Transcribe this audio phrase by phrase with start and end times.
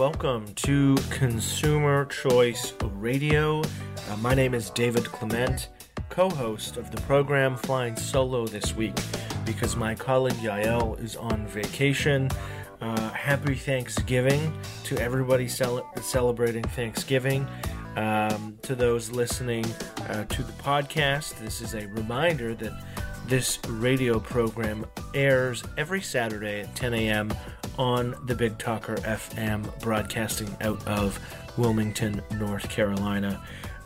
[0.00, 3.60] Welcome to Consumer Choice Radio.
[3.60, 5.68] Uh, my name is David Clement,
[6.08, 8.98] co host of the program, flying solo this week
[9.44, 12.30] because my colleague Yael is on vacation.
[12.80, 17.46] Uh, happy Thanksgiving to everybody cel- celebrating Thanksgiving.
[17.96, 19.66] Um, to those listening
[20.08, 22.72] uh, to the podcast, this is a reminder that
[23.26, 27.30] this radio program airs every Saturday at 10 a.m.
[27.78, 31.18] on the Big Talker FM, broadcasting out of
[31.56, 33.42] Wilmington, North Carolina.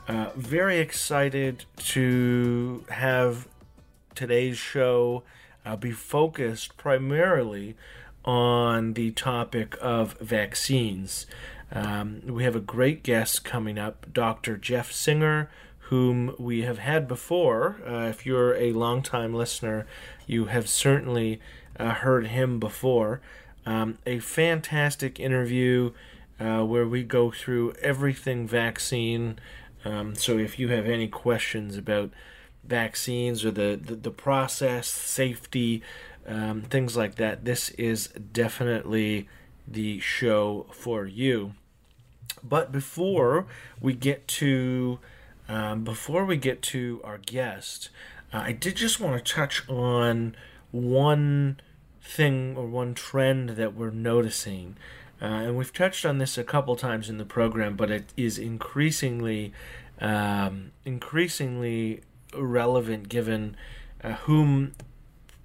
[0.06, 3.48] Uh, very excited to have
[4.14, 5.22] today's show
[5.64, 7.76] uh, be focused primarily
[8.24, 11.26] on the topic of vaccines.
[11.72, 14.56] Um, we have a great guest coming up, Dr.
[14.56, 15.50] Jeff Singer,
[15.88, 17.76] whom we have had before.
[17.86, 19.86] Uh, if you're a longtime listener,
[20.26, 21.40] you have certainly
[21.78, 23.20] uh, heard him before.
[23.66, 25.92] Um, a fantastic interview
[26.38, 29.38] uh, where we go through everything vaccine.
[29.84, 32.10] Um, so if you have any questions about
[32.62, 35.82] vaccines or the, the, the process, safety,
[36.26, 39.28] um, things like that, this is definitely
[39.66, 41.54] the show for you.
[42.42, 43.46] But before
[43.80, 44.98] we get to
[45.48, 47.90] um, before we get to our guest,
[48.32, 50.34] uh, I did just want to touch on
[50.70, 51.60] one
[52.04, 54.76] thing or one trend that we're noticing.
[55.20, 58.38] Uh, and we've touched on this a couple times in the program, but it is
[58.38, 59.52] increasingly,
[60.00, 62.02] um, increasingly
[62.36, 63.56] relevant given
[64.02, 64.72] uh, whom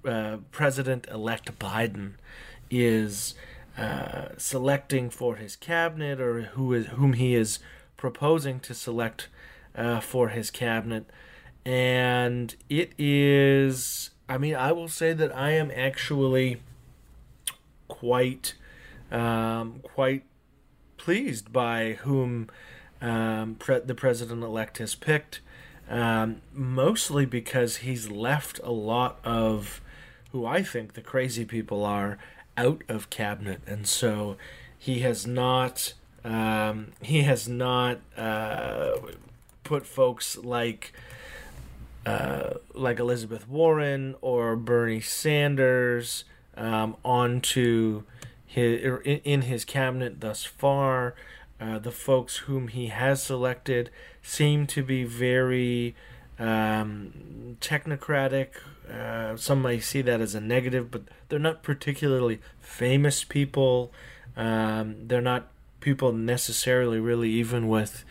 [0.04, 2.12] uh, President-elect Biden
[2.70, 3.34] is
[3.78, 7.58] uh, selecting for his cabinet, or who is whom he is
[7.96, 9.28] proposing to select
[9.74, 11.06] uh, for his cabinet,
[11.64, 14.10] and it is.
[14.30, 16.58] I mean, I will say that I am actually
[17.88, 18.54] quite,
[19.10, 20.22] um, quite
[20.96, 22.48] pleased by whom
[23.02, 25.40] um, pre- the president elect has picked.
[25.88, 29.80] Um, mostly because he's left a lot of
[30.30, 32.16] who I think the crazy people are
[32.56, 34.36] out of cabinet, and so
[34.78, 35.94] he has not.
[36.22, 38.92] Um, he has not uh,
[39.64, 40.92] put folks like
[42.06, 46.24] uh, like Elizabeth Warren or Bernie Sanders
[46.56, 48.04] um, onto
[48.46, 51.14] his in his cabinet thus far.
[51.60, 53.90] Uh, the folks whom he has selected
[54.22, 55.94] seem to be very
[56.38, 58.48] um, technocratic.
[58.90, 63.92] Uh, some may see that as a negative, but they're not particularly famous people.
[64.36, 65.48] Um, they're not
[65.80, 68.04] people necessarily really even with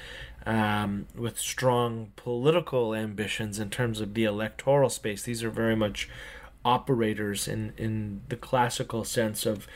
[0.46, 5.24] um, with strong political ambitions in terms of the electoral space.
[5.24, 6.10] These are very much
[6.66, 9.68] operators in, in the classical sense of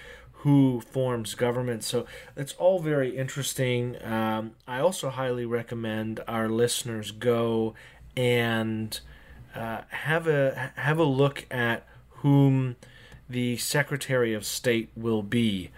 [0.43, 1.83] who forms government.
[1.83, 3.95] So it's all very interesting.
[4.03, 7.75] Um, I also highly recommend our listeners go
[8.17, 8.99] and
[9.55, 12.75] uh, have a have a look at whom
[13.29, 15.69] the Secretary of State will be,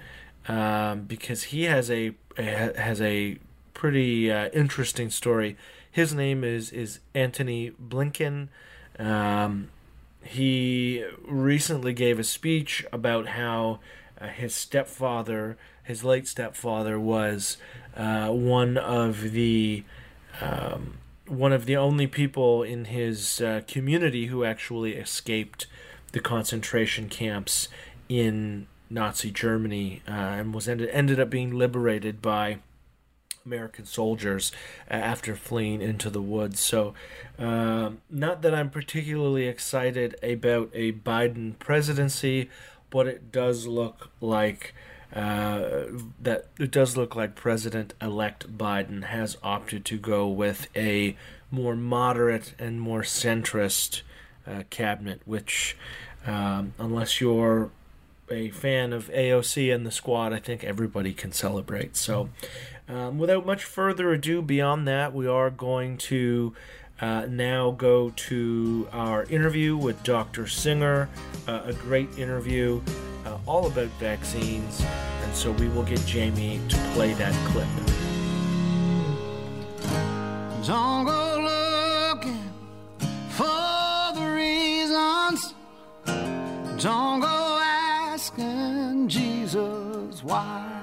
[0.48, 3.38] um, because he has a, has a
[3.76, 5.56] pretty uh, interesting story.
[5.92, 8.48] His name is is Antony Blinken.
[8.98, 9.70] Um,
[10.24, 13.80] he recently gave a speech about how
[14.20, 17.58] uh, his stepfather, his late stepfather, was
[17.96, 19.84] uh, one of the
[20.42, 20.98] um,
[21.28, 25.68] one of the only people in his uh, community who actually escaped
[26.12, 27.68] the concentration camps
[28.08, 32.60] in Nazi Germany uh, and was ended ended up being liberated by
[33.46, 34.52] American soldiers
[34.90, 36.60] after fleeing into the woods.
[36.60, 36.94] So,
[37.38, 42.50] um, not that I'm particularly excited about a Biden presidency,
[42.90, 44.74] but it does look like
[45.14, 45.86] uh,
[46.22, 51.16] that it does look like President-elect Biden has opted to go with a
[51.52, 54.02] more moderate and more centrist
[54.48, 55.78] uh, cabinet, which,
[56.26, 57.70] um, unless you're
[58.30, 61.96] a fan of AOC and the squad, I think everybody can celebrate.
[61.96, 62.30] So,
[62.88, 66.54] um, without much further ado, beyond that, we are going to
[67.02, 70.48] uh, now go to our interview with Dr.
[70.48, 71.10] Singer,
[71.48, 72.82] uh, a great interview
[73.26, 74.84] uh, all about vaccines.
[75.24, 77.68] And so we will get Jamie to play that clip.
[80.66, 82.52] Don't go looking
[83.30, 85.54] for the reasons.
[86.82, 90.75] Don't go asking Jesus why.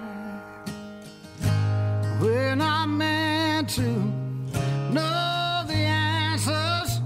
[2.52, 7.00] We're not meant to know the answers.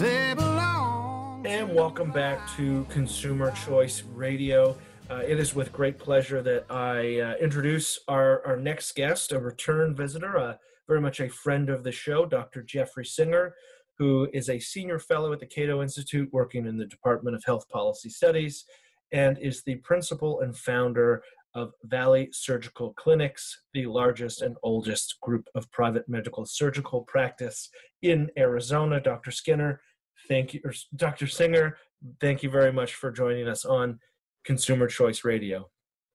[0.00, 1.44] They belong.
[1.46, 4.74] And welcome back to Consumer Choice Radio.
[5.10, 9.38] Uh, it is with great pleasure that I uh, introduce our, our next guest, a
[9.38, 10.54] return visitor, uh,
[10.88, 12.62] very much a friend of the show, Dr.
[12.62, 13.54] Jeffrey Singer,
[13.98, 17.68] who is a senior fellow at the Cato Institute working in the Department of Health
[17.68, 18.64] Policy Studies
[19.12, 21.22] and is the principal and founder
[21.56, 27.70] of Valley Surgical Clinics, the largest and oldest group of private medical surgical practice
[28.02, 29.00] in Arizona.
[29.00, 29.30] Dr.
[29.30, 29.80] Skinner,
[30.28, 30.60] thank you,
[30.94, 31.26] Dr.
[31.26, 31.78] Singer,
[32.20, 33.98] thank you very much for joining us on
[34.44, 35.70] Consumer Choice Radio.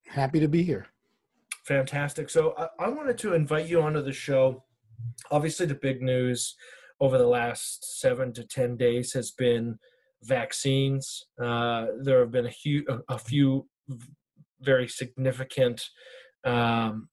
[0.08, 0.86] Happy to be here.
[1.66, 2.30] Fantastic.
[2.30, 4.64] So I, I wanted to invite you onto the show.
[5.32, 6.56] Obviously, the big news
[7.00, 9.80] over the last seven to ten days has been
[10.22, 11.26] vaccines.
[11.42, 13.66] Uh, there have been a, a few
[14.62, 15.84] very significant
[16.44, 17.10] um,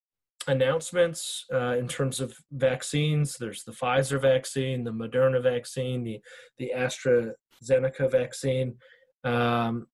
[0.46, 3.36] announcements uh, in terms of vaccines.
[3.36, 6.20] There's the Pfizer vaccine, the Moderna vaccine, the
[6.58, 8.76] the AstraZeneca vaccine.
[9.24, 9.86] Um,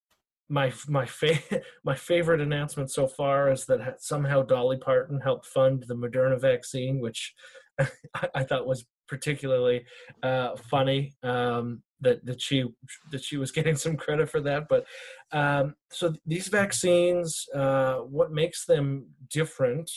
[0.49, 5.85] my my fa- my favorite announcement so far is that somehow Dolly Parton helped fund
[5.87, 7.35] the Moderna vaccine, which
[7.81, 9.85] I, I thought was particularly
[10.23, 11.15] uh, funny.
[11.23, 12.65] Um, that that she
[13.11, 14.69] that she was getting some credit for that.
[14.69, 14.87] But
[15.33, 19.91] um, so these vaccines, uh, what makes them different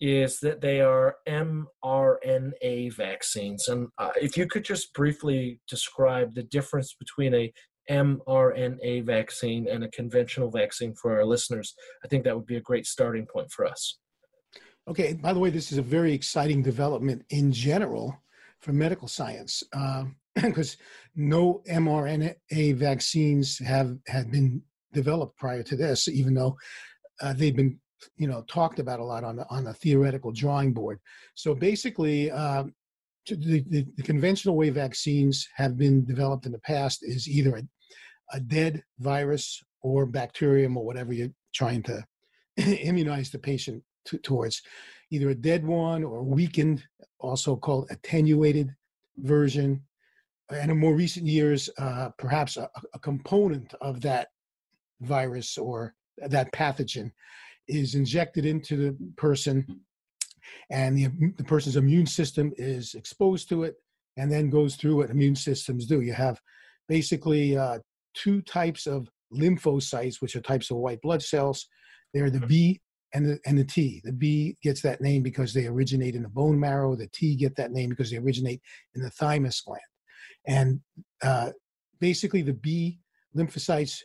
[0.00, 3.68] is that they are mRNA vaccines.
[3.68, 7.52] And uh, if you could just briefly describe the difference between a
[7.90, 12.60] mRNA vaccine and a conventional vaccine for our listeners, I think that would be a
[12.60, 13.98] great starting point for us.
[14.88, 15.14] Okay.
[15.14, 18.16] By the way, this is a very exciting development in general
[18.60, 19.62] for medical science.
[20.36, 20.76] Because
[21.16, 26.56] no mRNA vaccines have had been developed prior to this, even though
[27.20, 27.78] uh, they've been
[28.16, 31.00] you know talked about a lot on the on the theoretical drawing board.
[31.34, 32.74] So basically, um,
[33.26, 37.62] the, the, the, conventional way vaccines have been developed in the past is either a,
[38.36, 42.04] a dead virus or bacterium or whatever you're trying to
[42.56, 44.62] immunize the patient to, towards,
[45.10, 46.84] either a dead one or weakened,
[47.18, 48.70] also called attenuated
[49.18, 49.82] version
[50.50, 54.28] and in more recent years, uh, perhaps a, a, component of that
[55.00, 57.10] virus or that pathogen
[57.68, 59.66] is injected into the person,
[60.70, 63.74] and the, the person's immune system is exposed to it,
[64.16, 66.00] and then goes through what immune systems do.
[66.00, 66.40] You have
[66.88, 67.80] basically uh,
[68.14, 71.66] two types of lymphocytes, which are types of white blood cells.
[72.14, 72.80] They're the B
[73.12, 74.00] and the, and the T.
[74.04, 76.94] The B gets that name because they originate in the bone marrow.
[76.94, 78.60] The T get that name because they originate
[78.94, 79.80] in the thymus gland.
[80.46, 80.80] And
[81.22, 81.50] uh,
[82.00, 83.00] basically, the B
[83.36, 84.00] lymphocytes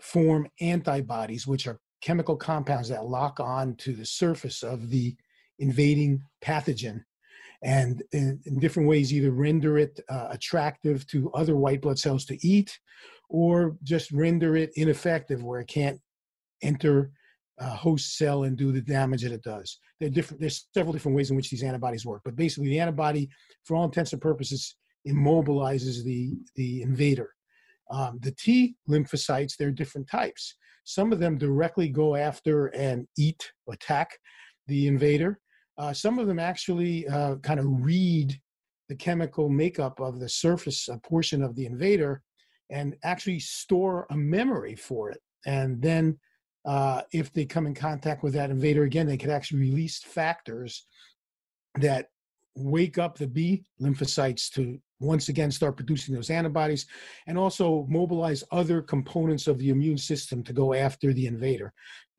[0.00, 5.16] form antibodies, which are chemical compounds that lock on to the surface of the
[5.58, 7.02] invading pathogen
[7.62, 12.26] and in, in different ways either render it uh, attractive to other white blood cells
[12.26, 12.78] to eat
[13.30, 15.98] or just render it ineffective where it can't
[16.62, 17.10] enter
[17.58, 19.78] a host cell and do the damage that it does.
[19.98, 23.30] There different, there's several different ways in which these antibodies work, but basically the antibody,
[23.64, 24.76] for all intents and purposes,
[25.06, 27.30] immobilizes the, the invader.
[27.90, 30.56] Um, the T lymphocytes, there are different types.
[30.84, 34.18] Some of them directly go after and eat, attack
[34.66, 35.40] the invader.
[35.76, 38.38] Uh, some of them actually uh, kind of read
[38.88, 42.22] the chemical makeup of the surface a portion of the invader
[42.70, 45.20] and actually store a memory for it.
[45.46, 46.18] And then,
[46.64, 50.86] uh, if they come in contact with that invader again, they could actually release factors
[51.80, 52.08] that
[52.56, 56.86] wake up the B lymphocytes to once again start producing those antibodies
[57.26, 61.72] and also mobilize other components of the immune system to go after the invader.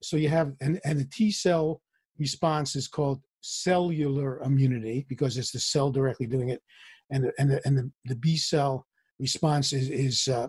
[0.04, 1.82] So you have, and, and the T cell
[2.20, 6.62] response is called cellular immunity because it's the cell directly doing it.
[7.12, 8.86] And the, and the, and the, the B cell
[9.20, 10.48] response is, is, uh,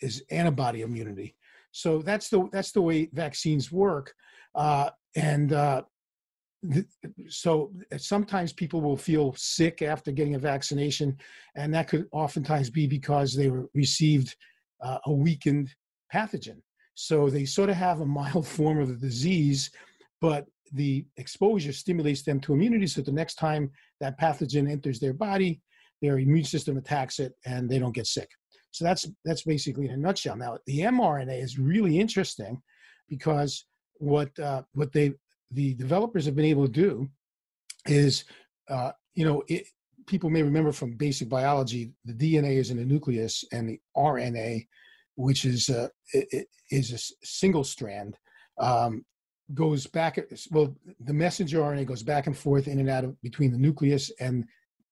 [0.00, 1.36] is antibody immunity.
[1.72, 4.14] So that's the, that's the way vaccines work.
[4.54, 5.82] Uh, and uh,
[7.28, 11.16] so sometimes people will feel sick after getting a vaccination,
[11.54, 14.36] and that could oftentimes be because they received
[14.82, 15.74] uh, a weakened
[16.12, 16.60] pathogen.
[16.94, 19.70] So they sort of have a mild form of the disease,
[20.20, 22.86] but the exposure stimulates them to immunity.
[22.86, 23.70] So the next time
[24.00, 25.60] that pathogen enters their body,
[26.02, 28.28] their immune system attacks it, and they don't get sick.
[28.72, 30.36] So that's that's basically in a nutshell.
[30.36, 32.60] Now the mRNA is really interesting
[33.08, 33.64] because
[33.98, 35.12] what uh, what they
[35.50, 37.08] the developers have been able to do
[37.86, 38.24] is,
[38.68, 39.66] uh, you know, it,
[40.06, 44.66] people may remember from basic biology, the DNA is in the nucleus, and the RNA,
[45.16, 45.88] which is uh,
[46.70, 48.16] is a single strand,
[48.58, 49.04] um,
[49.54, 50.18] goes back.
[50.50, 54.10] Well, the messenger RNA goes back and forth in and out of between the nucleus
[54.20, 54.44] and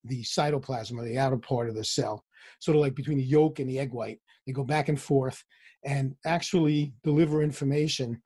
[0.03, 2.23] the cytoplasm or the outer part of the cell.
[2.59, 4.19] sort of like between the yolk and the egg white.
[4.45, 5.43] They go back and forth
[5.83, 8.21] and actually deliver information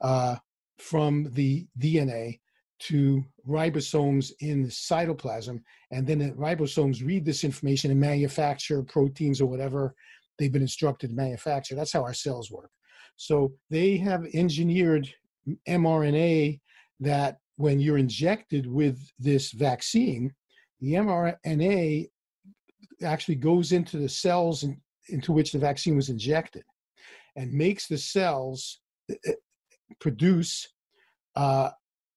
[0.00, 0.36] uh,
[0.80, 2.40] from the DNA
[2.80, 5.60] to ribosomes in the cytoplasm.
[5.90, 9.94] And then the ribosomes read this information and manufacture proteins or whatever
[10.38, 11.74] they've been instructed to manufacture.
[11.74, 12.70] That's how our cells work.
[13.16, 15.12] So they have engineered
[15.68, 16.60] mRNA
[17.00, 20.32] that when you're injected with this vaccine,
[20.80, 22.08] the mRNA
[23.02, 26.62] actually goes into the cells in, into which the vaccine was injected
[27.36, 28.80] and makes the cells
[29.98, 30.68] produce
[31.36, 31.70] uh,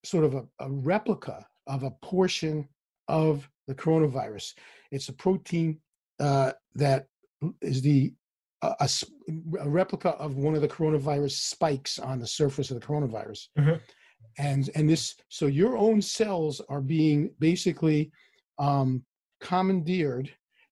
[0.04, 2.68] sort of a, a, replica of a portion
[3.08, 4.54] of the coronavirus.
[4.92, 5.80] It's a protein
[6.20, 7.08] uh, that
[7.62, 8.14] is the
[8.62, 8.90] a,
[9.60, 13.48] a, replica of one of the coronavirus spikes on the surface of the coronavirus.
[13.58, 13.76] Mm-hmm.
[14.38, 18.12] And and this so your own cells are being basically
[18.58, 19.04] um,
[19.42, 20.32] commandeered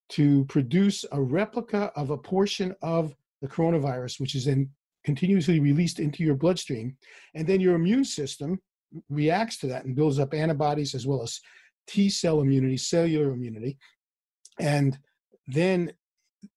[0.10, 4.70] to produce a replica of a portion of the coronavirus, which is then
[5.03, 6.96] continuously released into your bloodstream.
[7.36, 8.60] And then your immune system
[9.10, 11.39] reacts to that and builds up antibodies as well as
[11.88, 13.77] T cell immunity, cellular immunity.
[14.60, 14.98] And
[15.48, 15.93] then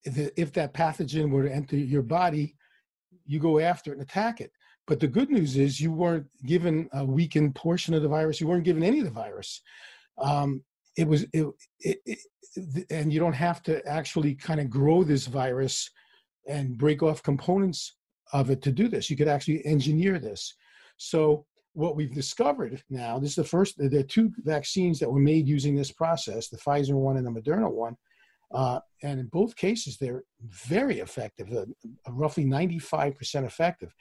[0.05, 2.57] if that pathogen were to enter your body,
[3.27, 4.51] you go after it and attack it.
[4.87, 8.41] But the good news is you weren't given a weakened portion of the virus.
[8.41, 9.63] You weren't given any of the virus.
[10.19, 10.63] Um,
[10.97, 11.47] it was it,
[11.81, 15.91] it, it, and you don't have to actually kind of grow this virus
[16.47, 17.97] and break off components
[18.35, 19.09] of it to do this.
[19.09, 20.55] You could actually engineer this.
[20.99, 25.21] So what we've discovered now, this is the first, there are two vaccines that were
[25.21, 27.97] made using this process, the Pfizer one and the Moderna one.
[28.53, 31.65] Uh, and in both cases, they're very effective, uh,
[32.11, 33.95] roughly 95% effective.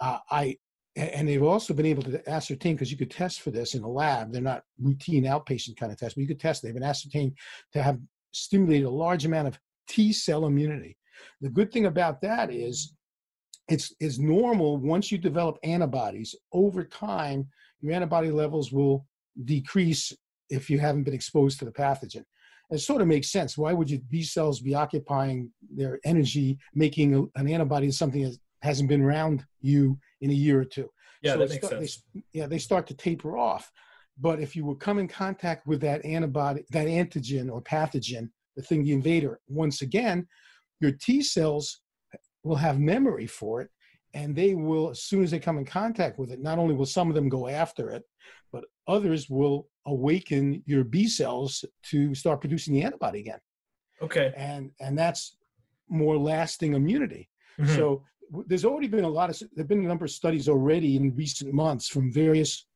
[0.00, 0.56] Uh, I
[0.96, 3.88] and they've also been able to ascertain because you could test for this in a
[3.88, 4.32] lab.
[4.32, 6.62] They're not routine outpatient kind of tests, but you could test.
[6.62, 7.36] They've been ascertained
[7.72, 8.00] to have
[8.32, 9.58] stimulated a large amount of
[9.88, 10.96] T cell immunity.
[11.40, 12.92] The good thing about that is
[13.70, 17.46] it's is normal once you develop antibodies over time
[17.80, 19.06] your antibody levels will
[19.44, 20.12] decrease
[20.50, 22.24] if you haven't been exposed to the pathogen
[22.70, 27.30] it sort of makes sense why would your b cells be occupying their energy making
[27.36, 30.88] an antibody to something that hasn't been around you in a year or two.
[31.22, 32.02] Yeah, so that makes start, sense.
[32.14, 33.70] They, yeah, they start to taper off.
[34.18, 38.62] But if you would come in contact with that antibody, that antigen or pathogen, the
[38.62, 40.26] thing, the invader, once again,
[40.80, 41.80] your T cells
[42.42, 43.70] will have memory for it.
[44.12, 46.86] And they will, as soon as they come in contact with it, not only will
[46.86, 48.02] some of them go after it,
[48.52, 53.38] but others will awaken your B cells to start producing the antibody again.
[54.02, 54.32] Okay.
[54.36, 55.36] And and that's
[55.88, 57.28] more lasting immunity.
[57.58, 57.76] Mm-hmm.
[57.76, 58.02] So
[58.46, 61.52] there's already been a lot of there've been a number of studies already in recent
[61.52, 62.66] months from various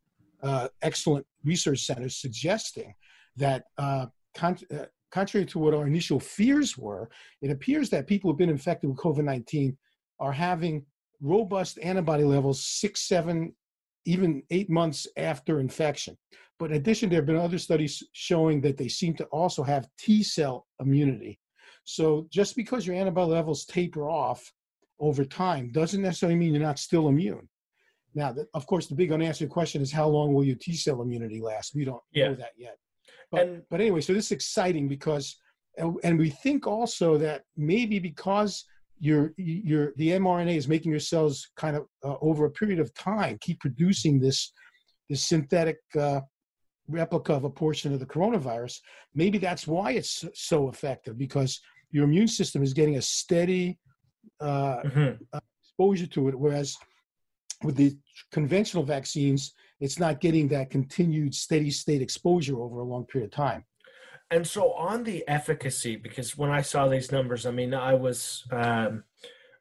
[0.43, 2.95] uh, excellent research centers suggesting
[3.37, 7.09] that uh, con- uh, contrary to what our initial fears were,
[7.41, 9.77] it appears that people who've been infected with COVID-19
[10.19, 10.85] are having
[11.23, 13.55] robust antibody levels six, seven,
[14.07, 16.19] even eight months after infection.
[16.59, 19.89] But in addition, there have been other studies showing that they seem to also have
[19.99, 21.39] T cell immunity.
[21.85, 24.53] So just because your antibody levels taper off
[24.99, 27.49] over time doesn't necessarily mean you're not still immune.
[28.17, 31.41] Now, of course, the big unanswered question is how long will your T cell immunity
[31.41, 31.75] last?
[31.75, 32.29] We don't yeah.
[32.29, 32.79] know that yet.
[33.35, 35.37] But, and, but anyway, so this is exciting because,
[35.77, 38.65] and, and we think also that maybe because
[39.01, 42.95] your your the mRNA is making your cells kind of uh, over a period of
[42.95, 44.53] time keep producing this
[45.11, 46.21] this synthetic uh,
[46.89, 48.81] replica of a portion of the coronavirus.
[49.15, 51.61] Maybe that's why it's so effective because
[51.91, 53.79] your immune system is getting a steady
[54.41, 55.23] uh, mm-hmm.
[55.33, 56.35] Uh, exposure to it.
[56.35, 56.77] Whereas
[57.65, 57.97] with the
[58.31, 63.33] conventional vaccines, it's not getting that continued steady state exposure over a long period of
[63.33, 63.65] time.
[64.31, 68.45] And so, on the efficacy, because when I saw these numbers, I mean, I was
[68.51, 69.05] um,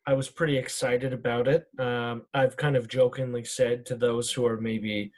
[0.05, 1.67] I was pretty excited about it.
[1.79, 5.11] Um, I've kind of jokingly said to those who are maybe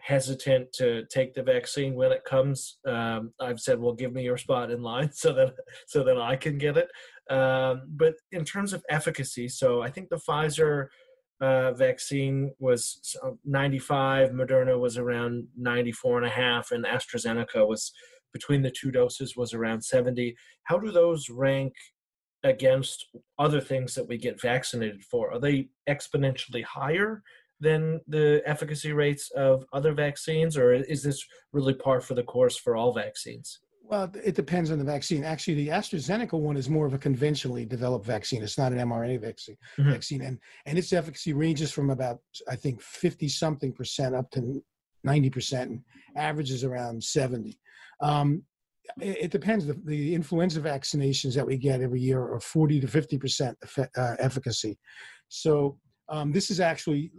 [0.00, 4.36] hesitant to take the vaccine when it comes, um, I've said, "Well, give me your
[4.36, 5.54] spot in line so that
[5.86, 6.88] so that I can get it."
[7.28, 10.86] Um, but in terms of efficacy, so I think the Pfizer
[11.40, 17.92] uh, vaccine was 95, Moderna was around 94 and a half, and AstraZeneca was
[18.32, 20.36] between the two doses was around 70.
[20.64, 21.74] How do those rank
[22.42, 23.06] against
[23.38, 25.32] other things that we get vaccinated for?
[25.32, 27.22] Are they exponentially higher
[27.60, 32.56] than the efficacy rates of other vaccines, or is this really par for the course
[32.56, 33.60] for all vaccines?
[33.88, 35.22] Well, it depends on the vaccine.
[35.22, 38.42] Actually, the AstraZeneca one is more of a conventionally developed vaccine.
[38.42, 39.56] It's not an mRNA vaccine.
[39.78, 39.90] Mm-hmm.
[39.90, 44.62] Vaccine, and and its efficacy ranges from about I think fifty something percent up to
[45.04, 45.82] ninety percent, and
[46.16, 47.60] averages around seventy.
[48.00, 48.42] Um,
[49.00, 49.66] it, it depends.
[49.66, 53.58] The, the influenza vaccinations that we get every year are 40 to 50 percent
[53.96, 54.78] uh, efficacy.
[55.28, 55.78] So
[56.08, 57.12] um, this is actually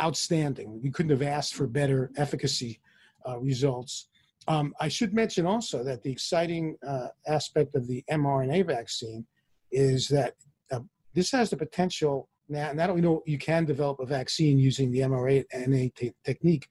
[0.00, 0.80] outstanding.
[0.82, 2.80] We couldn't have asked for better efficacy
[3.26, 4.08] uh, results.
[4.48, 9.26] Um, I should mention also that the exciting uh, aspect of the mRNA vaccine
[9.72, 10.34] is that
[10.70, 10.80] uh,
[11.14, 14.90] this has the potential now, now that we know you can develop a vaccine using
[14.92, 16.68] the mRNA t- technique,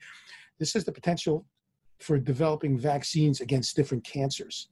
[0.57, 1.45] this has the potential
[1.99, 4.69] for developing vaccines against different cancers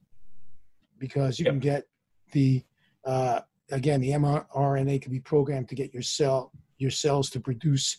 [0.98, 1.52] because you yep.
[1.52, 1.84] can get
[2.32, 2.62] the
[3.04, 7.98] uh, again the mRNA can be programmed to get your cell your cells to produce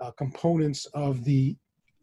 [0.00, 1.56] uh, components of the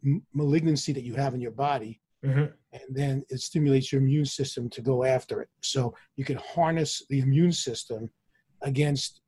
[0.04, 2.46] m- malignancy that you have in your body mm-hmm.
[2.72, 5.48] and then it stimulates your immune system to go after it.
[5.62, 8.10] So you can harness the immune system
[8.62, 9.20] against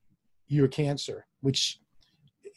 [0.48, 1.80] your cancer which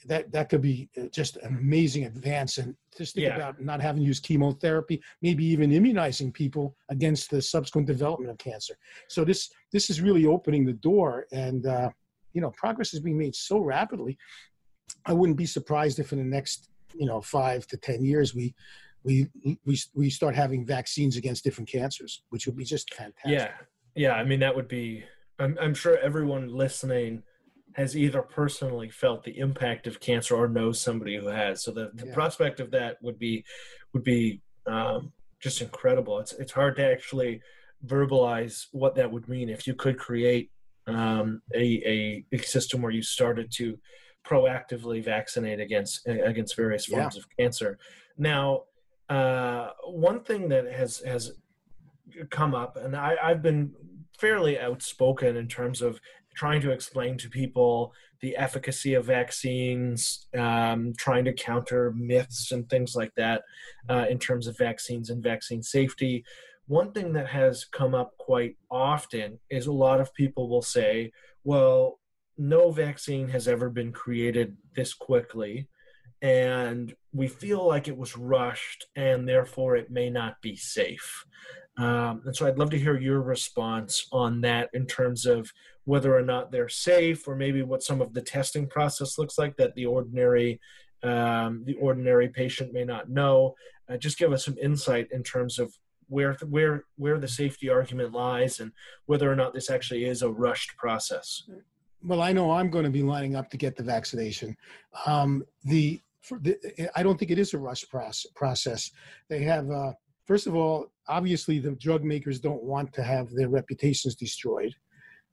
[0.05, 2.59] that that could be uh, just an amazing advance.
[2.59, 3.35] And just think yeah.
[3.35, 8.37] about not having to use chemotherapy maybe even immunizing people against the subsequent development of
[8.37, 8.77] cancer.
[9.09, 11.25] So this this is really opening the door.
[11.31, 11.89] And uh,
[12.37, 14.15] you know progress is being made so rapidly
[15.07, 18.53] i wouldn't be surprised if in the next you know five to ten years we
[19.07, 23.51] we we, we start having vaccines against different cancers which would be just fantastic yeah
[23.95, 25.03] yeah i mean that would be
[25.39, 27.23] i'm, I'm sure everyone listening
[27.77, 31.63] has either personally felt the impact of cancer or knows somebody who has.
[31.63, 32.13] So the, the yeah.
[32.13, 33.45] prospect of that would be
[33.93, 36.19] would be um, just incredible.
[36.19, 37.41] It's it's hard to actually
[37.85, 40.49] verbalize what that would mean if you could create
[40.87, 43.77] um, a, a system where you started to
[44.25, 47.19] proactively vaccinate against against various forms yeah.
[47.19, 47.77] of cancer.
[48.17, 48.63] Now,
[49.09, 51.31] uh, one thing that has has
[52.29, 53.73] come up, and I, I've been
[54.17, 55.99] fairly outspoken in terms of
[56.35, 62.69] trying to explain to people the efficacy of vaccines, um, trying to counter myths and
[62.69, 63.43] things like that
[63.89, 66.23] uh, in terms of vaccines and vaccine safety.
[66.67, 71.11] One thing that has come up quite often is a lot of people will say,
[71.43, 71.99] well,
[72.37, 75.67] no vaccine has ever been created this quickly
[76.21, 81.25] and we feel like it was rushed and therefore it may not be safe.
[81.77, 85.51] Um, and so I'd love to hear your response on that in terms of
[85.85, 89.55] whether or not they're safe, or maybe what some of the testing process looks like
[89.57, 90.59] that the ordinary
[91.03, 93.53] um, the ordinary patient may not know.
[93.87, 95.71] Uh, just give us some insight in terms of
[96.09, 98.71] where where where the safety argument lies and
[99.05, 101.43] whether or not this actually is a rushed process.
[102.03, 104.55] Well, I know I'm going to be lining up to get the vaccination.
[105.05, 105.99] Um, the,
[106.41, 107.85] the, I don't think it is a rush
[108.35, 108.91] process.
[109.29, 109.93] They have uh,
[110.25, 114.73] first of all, obviously the drug makers don't want to have their reputations destroyed.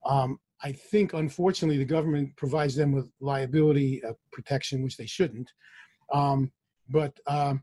[0.07, 5.51] Um, I think, unfortunately, the government provides them with liability uh, protection, which they shouldn't.
[6.13, 6.53] Um,
[6.89, 7.63] but um,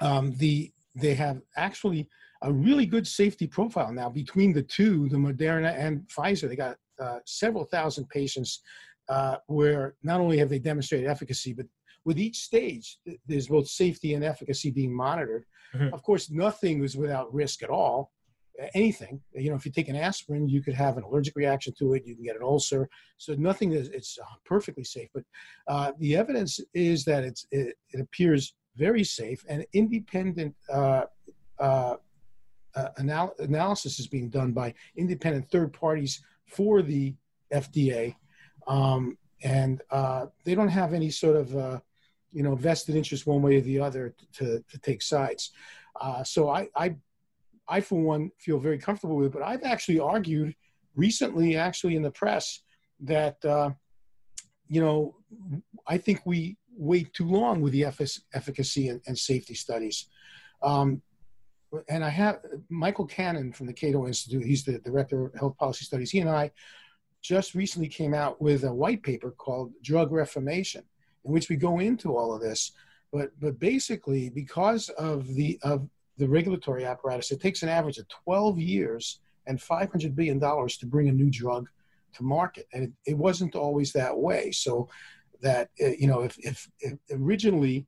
[0.00, 2.08] um, the they have actually
[2.42, 6.48] a really good safety profile now between the two, the Moderna and Pfizer.
[6.48, 8.60] They got uh, several thousand patients
[9.08, 11.66] uh, where not only have they demonstrated efficacy, but
[12.04, 15.44] with each stage, there's both safety and efficacy being monitored.
[15.74, 15.94] Mm-hmm.
[15.94, 18.12] Of course, nothing is without risk at all.
[18.74, 21.94] Anything, you know, if you take an aspirin, you could have an allergic reaction to
[21.94, 22.06] it.
[22.06, 22.88] You can get an ulcer.
[23.18, 25.08] So nothing is it's uh, perfectly safe.
[25.12, 25.24] But
[25.66, 30.54] uh, the evidence is that it's it, it appears very safe and independent.
[30.72, 31.04] Uh,
[31.58, 31.96] uh,
[32.76, 37.14] uh, anal- analysis is being done by independent third parties for the
[37.52, 38.14] FDA,
[38.66, 41.80] um, and uh, they don't have any sort of uh,
[42.34, 45.52] you know vested interest one way or the other to to take sides.
[46.00, 46.96] Uh, so I, I
[47.68, 49.32] I for one feel very comfortable with it.
[49.32, 50.54] But I've actually argued
[50.96, 52.60] recently, actually in the press,
[53.00, 53.70] that uh,
[54.68, 55.16] you know
[55.86, 57.84] I think we wait too long with the
[58.34, 60.08] efficacy and, and safety studies.
[60.62, 61.02] Um,
[61.88, 64.44] and I have Michael Cannon from the Cato Institute.
[64.44, 66.10] He's the director of health policy studies.
[66.10, 66.50] He and I
[67.22, 70.84] just recently came out with a white paper called Drug Reformation,
[71.24, 72.72] in which we go into all of this.
[73.12, 78.06] But but basically, because of the of the regulatory apparatus, it takes an average of
[78.08, 81.68] 12 years and 500 billion dollars to bring a new drug
[82.14, 84.50] to market, and it, it wasn't always that way.
[84.52, 84.88] So
[85.42, 87.86] that uh, you know, if if, if originally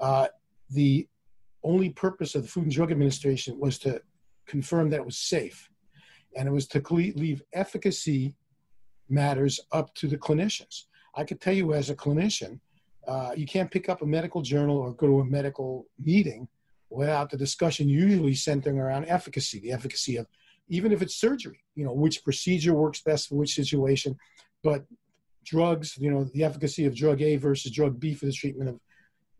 [0.00, 0.28] uh,
[0.70, 1.08] the
[1.62, 4.00] only purpose of the Food and Drug Administration was to
[4.46, 5.70] confirm that it was safe,
[6.36, 8.34] and it was to leave efficacy
[9.08, 10.84] matters up to the clinicians.
[11.14, 12.60] I could tell you as a clinician
[13.06, 16.48] uh, you can't pick up a medical journal or go to a medical meeting
[16.90, 20.26] without the discussion usually centering around efficacy, the efficacy of
[20.68, 24.16] even if it's surgery, you know, which procedure works best for which situation,
[24.64, 24.84] but
[25.44, 28.80] drugs, you know, the efficacy of drug A versus drug B for the treatment of,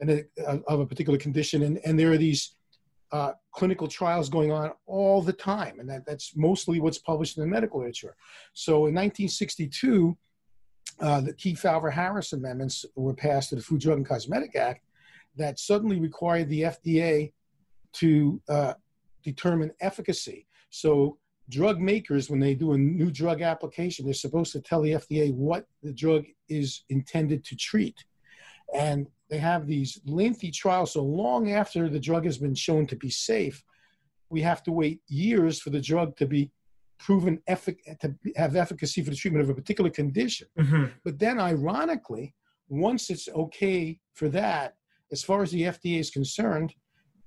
[0.01, 0.25] and
[0.69, 1.63] of a particular condition.
[1.63, 2.55] And, and there are these
[3.13, 7.43] uh, clinical trials going on all the time, and that, that's mostly what's published in
[7.43, 8.15] the medical literature.
[8.53, 10.17] So in 1962,
[11.01, 14.85] uh, the Kefauver Harris amendments were passed to the Food, Drug, and Cosmetic Act
[15.37, 17.33] that suddenly required the FDA
[17.95, 18.75] to uh,
[19.23, 20.47] determine efficacy.
[20.71, 24.93] So drug makers, when they do a new drug application, they're supposed to tell the
[24.93, 28.05] FDA what the drug is intended to treat.
[28.75, 30.93] And they have these lengthy trials.
[30.93, 33.63] So long after the drug has been shown to be safe,
[34.29, 36.51] we have to wait years for the drug to be
[36.99, 40.49] proven effic- to have efficacy for the treatment of a particular condition.
[40.59, 40.85] Mm-hmm.
[41.05, 42.35] But then, ironically,
[42.69, 44.77] once it's okay for that,
[45.13, 46.75] as far as the FDA is concerned,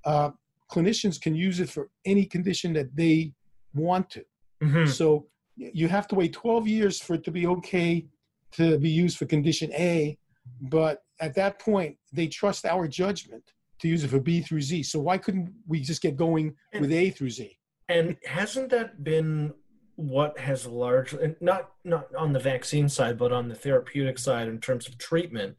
[0.05, 0.31] uh,
[0.71, 3.33] clinicians can use it for any condition that they
[3.73, 4.23] want to.
[4.61, 4.87] Mm-hmm.
[4.87, 8.05] So you have to wait 12 years for it to be okay
[8.53, 10.17] to be used for condition A,
[10.61, 13.43] but at that point, they trust our judgment
[13.79, 14.83] to use it for B through Z.
[14.83, 17.58] So why couldn't we just get going with A through Z?
[17.89, 19.53] And hasn't that been
[19.95, 24.59] what has largely, not not on the vaccine side, but on the therapeutic side in
[24.59, 25.57] terms of treatment?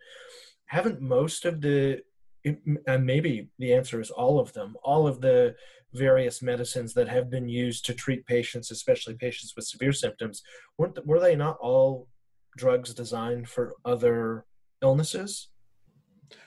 [0.66, 2.00] Haven't most of the,
[2.44, 5.56] and maybe the answer is all of them, all of the
[5.92, 10.42] various medicines that have been used to treat patients, especially patients with severe symptoms,
[10.78, 12.06] weren't were they not all
[12.56, 14.46] drugs designed for other
[14.80, 15.48] illnesses?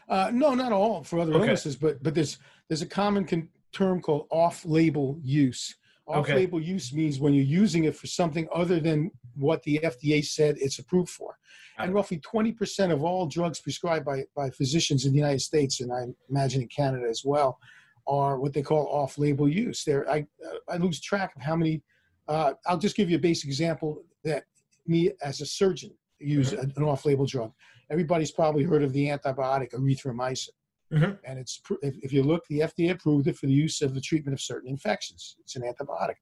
[0.07, 1.43] Uh, no, not all for other Okay.
[1.43, 2.37] illnesses, but but there's
[2.69, 5.75] there's a common con- term called off-label use.
[6.07, 10.55] Off-label use means when you're using it for something other than what the FDA said
[10.59, 11.37] it's approved for.
[11.77, 11.95] Got And it.
[11.95, 16.01] roughly 20% of all drugs prescribed by, by physicians in the United States, and I
[16.29, 17.57] imagine in Canada as well,
[18.05, 19.83] are what they call off-label use.
[19.85, 20.27] There, I
[20.67, 21.81] I lose track of how many.
[22.27, 24.43] Uh, I'll just give you a basic example that
[24.85, 26.81] me as a surgeon use Mm-hmm.
[26.81, 27.51] an off-label drug.
[27.89, 30.49] Everybody's probably heard of the antibiotic erythromycin.
[30.93, 31.19] Mhm.
[31.25, 34.33] And it's if, you look, the FDA approved it for the use of the treatment
[34.33, 35.35] of certain infections.
[35.39, 36.15] It's an antibiotic.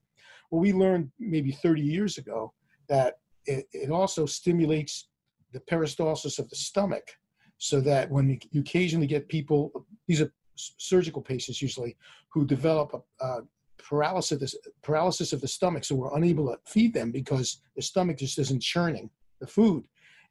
[0.50, 2.52] Well, we learned maybe 30 years ago
[2.88, 5.08] that it, it also stimulates
[5.52, 7.18] the peristalsis of the stomach,
[7.58, 11.96] so that when you, you occasionally get people, these are surgical patients usually,
[12.30, 13.42] who develop a, a
[13.78, 17.82] paralysis, of the- paralysis of the stomach, so we're unable to feed them because the
[17.82, 19.84] stomach just isn't churning the food,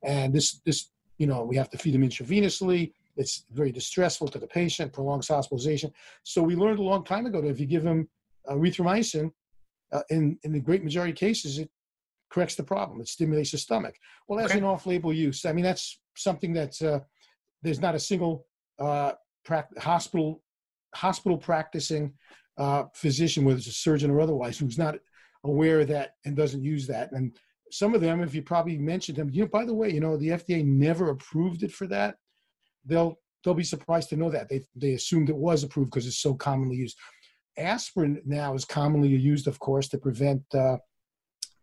[0.03, 2.93] and this this you know we have to feed them intravenously.
[3.17, 5.91] It's very distressful to the patient, prolongs hospitalization.
[6.23, 8.07] So we learned a long time ago that if you give them
[8.49, 9.31] erythromycin,
[9.93, 11.69] uh, in in the great majority of cases, it
[12.31, 13.01] corrects the problem.
[13.01, 13.95] It stimulates the stomach.
[14.27, 14.59] Well, that's Okay.
[14.59, 15.43] an off-label use.
[15.45, 17.01] I mean, that's something that uh,
[17.61, 18.47] there's not a single
[18.79, 19.13] uh,
[19.77, 20.41] hospital
[20.95, 22.13] hospital practicing
[22.57, 24.95] uh, physician, whether it's a surgeon or otherwise, who's not
[25.43, 27.11] aware of that and doesn't use that.
[27.11, 27.35] And
[27.71, 30.17] some of them, if you probably mentioned them, you know, by the way, you know,
[30.17, 32.17] the FDA never approved it for that.
[32.85, 36.17] They'll they'll be surprised to know that they they assumed it was approved because it's
[36.21, 36.97] so commonly used.
[37.57, 40.77] Aspirin now is commonly used, of course, to prevent uh,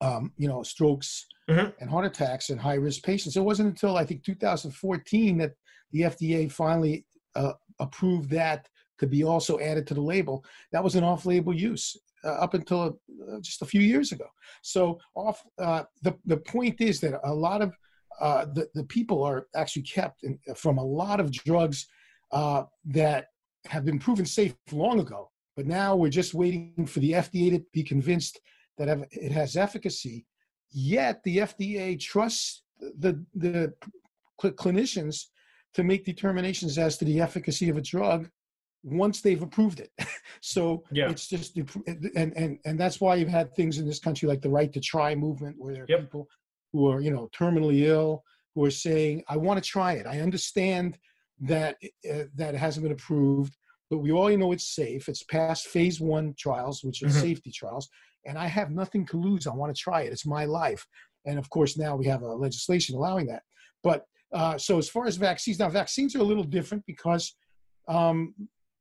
[0.01, 1.73] um, you know strokes Mhm.
[1.81, 3.37] and heart attacks in high risk patients.
[3.37, 5.53] It wasn't until I think 2014 that
[5.93, 10.45] the FDA finally uh, approved that to be also added to the label.
[10.73, 11.97] That was an off label use.
[12.25, 12.99] Uh, up until
[13.33, 14.27] uh, just a few years ago,
[14.63, 15.41] so off.
[15.57, 17.73] Uh, the the point is that a lot of
[18.21, 21.87] uh, the the people are actually kept in, from a lot of drugs
[22.33, 23.27] uh, that
[23.67, 25.31] have been proven safe long ago.
[25.57, 28.41] But now we're just waiting for the FDA to be convinced
[28.79, 30.27] that it has efficacy.
[30.71, 33.73] Yet the FDA trusts the the
[34.41, 35.25] cl- clinicians
[35.75, 38.29] to make determinations as to the efficacy of a drug
[38.85, 39.91] once they've approved it.
[40.41, 41.11] so Yeah.
[41.11, 44.49] it's just and and and that's why you've had things in this country like the
[44.51, 46.01] right to try movement, where there are Yep.
[46.01, 46.29] people
[46.73, 48.23] who are you know terminally ill
[48.55, 50.07] who are saying, "I want to try it.
[50.07, 50.99] I understand
[51.41, 51.77] that
[52.11, 53.57] uh, that it hasn't been approved,
[53.91, 55.09] but we all know it's safe.
[55.09, 57.21] It's past phase one trials, which are Mhm.
[57.21, 57.89] safety trials,
[58.27, 59.47] and I have nothing to lose.
[59.47, 60.13] I want to try it.
[60.13, 60.87] It's my life."
[61.27, 63.43] And of course, now we have a legislation allowing that.
[63.83, 67.35] But uh, so as far as vaccines, now vaccines are a little different because
[67.89, 68.35] um,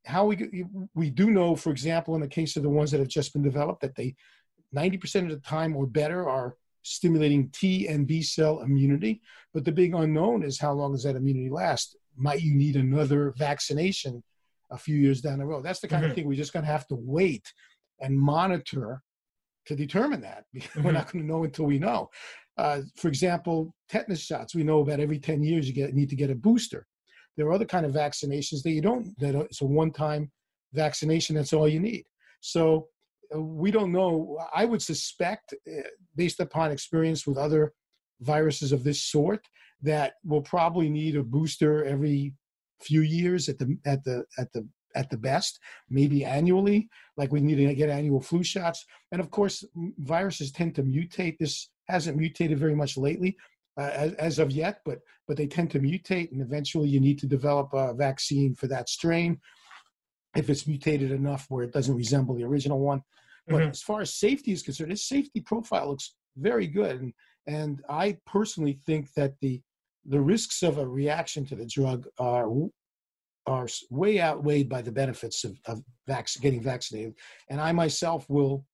[0.04, 3.08] how we we do know, for example, in the case of the ones that have
[3.08, 4.14] just been developed, that they
[4.74, 6.56] 90% of the time or better are
[6.88, 9.20] stimulating T and B cell immunity.
[9.54, 11.96] But the big unknown is how long does that immunity last?
[12.16, 14.22] Might you need another vaccination
[14.70, 15.64] a few years down the road?
[15.64, 16.08] That's the kind Mhm.
[16.10, 17.52] of thing we're just going to have to wait
[18.00, 19.02] and monitor
[19.66, 20.44] to determine that.
[20.76, 20.94] We're Mhm.
[20.94, 22.08] not going to know until we know.
[22.56, 24.54] Uh, for example, tetanus shots.
[24.54, 26.86] We know about every 10 years you get need to get a booster.
[27.36, 29.16] There are other kind of vaccinations that you don't.
[29.18, 30.30] That it's a one-time
[30.72, 31.36] vaccination.
[31.36, 32.04] That's all you need.
[32.40, 32.88] So
[33.34, 34.38] we don't know.
[34.54, 35.82] I would suspect, uh,
[36.16, 37.72] based upon experience with other
[38.20, 39.46] viruses of this sort,
[39.82, 42.34] that we'll probably need a booster every
[42.80, 45.60] few years at the at the at the at the best,
[45.90, 48.84] maybe annually, like we need to get annual flu shots.
[49.12, 49.64] And of course,
[49.98, 51.36] viruses tend to mutate.
[51.38, 53.36] This hasn't mutated very much lately,
[53.76, 57.18] uh, as, as, of yet, but but they tend to mutate, and eventually you need
[57.18, 59.38] to develop a vaccine for that strain
[60.36, 63.02] if it's mutated enough where it doesn't resemble the original one.
[63.46, 63.70] But mm-hmm.
[63.70, 67.12] as far as safety is concerned, its safety profile looks very good, and
[67.46, 69.62] and I personally think that the
[70.04, 72.48] the risks of a reaction to the drug are
[73.46, 77.14] are way outweighed by the benefits of, of vac- getting vaccinated.
[77.48, 78.66] And I myself will,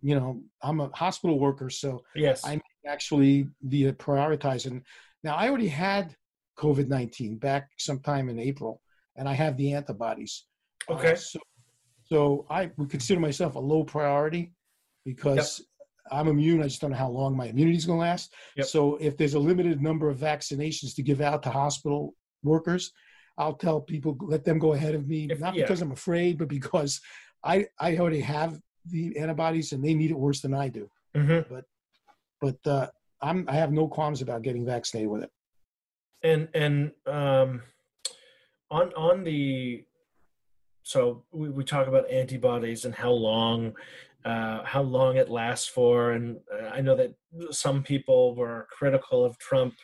[0.00, 4.82] you know, I'm a hospital worker, so yes, I'm actually be prioritizing.
[5.24, 6.14] Now I already had
[6.56, 8.80] COVID nineteen back sometime in April,
[9.16, 10.44] and I have the antibodies.
[10.90, 11.12] Okay.
[11.12, 11.38] Uh, so,
[12.04, 14.52] so I would consider myself a low priority
[15.04, 15.62] because
[16.10, 16.60] I'm immune.
[16.60, 18.32] I just don't know how long my immunity is going to last.
[18.56, 18.66] Yep.
[18.66, 22.92] So if there's a limited number of vaccinations to give out to hospital workers,
[23.38, 25.64] I'll tell people let them go ahead of me, if, not yeah.
[25.64, 27.00] because I'm afraid, but because
[27.44, 30.88] I I already have the antibodies and they need it worse than I do.
[31.14, 31.52] Mm-hmm.
[31.52, 31.64] But
[32.40, 32.88] but uh,
[33.20, 35.30] I'm I have no qualms about getting vaccinated with it.
[36.22, 37.62] And and um,
[38.70, 39.84] on on the
[40.86, 43.74] so we, we talk about antibodies and how long
[44.24, 46.12] uh, how long it lasts for.
[46.12, 47.12] And uh, I know that
[47.50, 49.74] some people were critical of Trump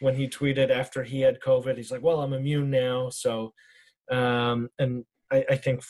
[0.00, 1.76] when he tweeted after he had COVID.
[1.76, 3.52] He's like, "Well, I'm immune now." So,
[4.10, 5.84] um, and I, I think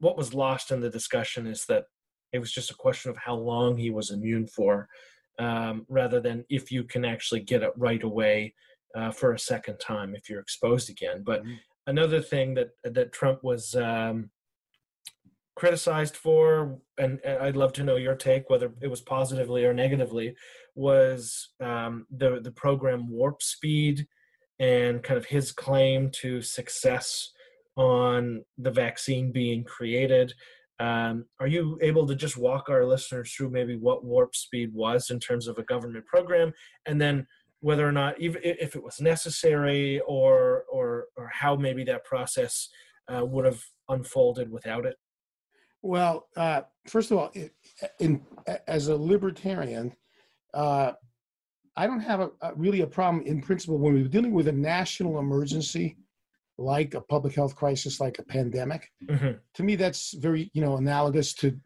[0.00, 1.84] what was lost in the discussion is that
[2.32, 4.88] it was just a question of how long he was immune for,
[5.38, 8.54] um, rather than if you can actually get it right away
[8.94, 11.22] uh, for a second time if you're exposed again.
[11.22, 11.56] But mm-hmm.
[11.86, 14.30] Another thing that that Trump was um,
[15.56, 19.74] criticized for, and, and, I'd love to know your take, whether it was positively or
[19.74, 20.34] negatively,
[20.74, 24.06] was um, the the program Warp Speed
[24.58, 27.30] and kind of his claim to success
[27.76, 30.32] on the vaccine being created.
[30.78, 35.10] Um, are you able to just walk our listeners through maybe what Warp Speed was
[35.10, 36.52] in terms of a government program,
[36.86, 37.26] and then
[37.62, 42.68] whether or not, even if it was necessary, or or or how maybe that process
[43.08, 44.96] uh, would have unfolded without it?
[45.80, 47.32] Well, uh, first of all,
[47.98, 48.20] in,
[48.68, 49.94] as a libertarian,
[50.54, 50.92] uh,
[51.76, 54.52] I don't have a, a, really a problem in principle when we're dealing with a
[54.52, 55.96] national emergency,
[56.58, 58.90] like a public health crisis, like a pandemic.
[59.08, 59.32] Mm-hmm.
[59.54, 61.56] To me, that's very you know analogous to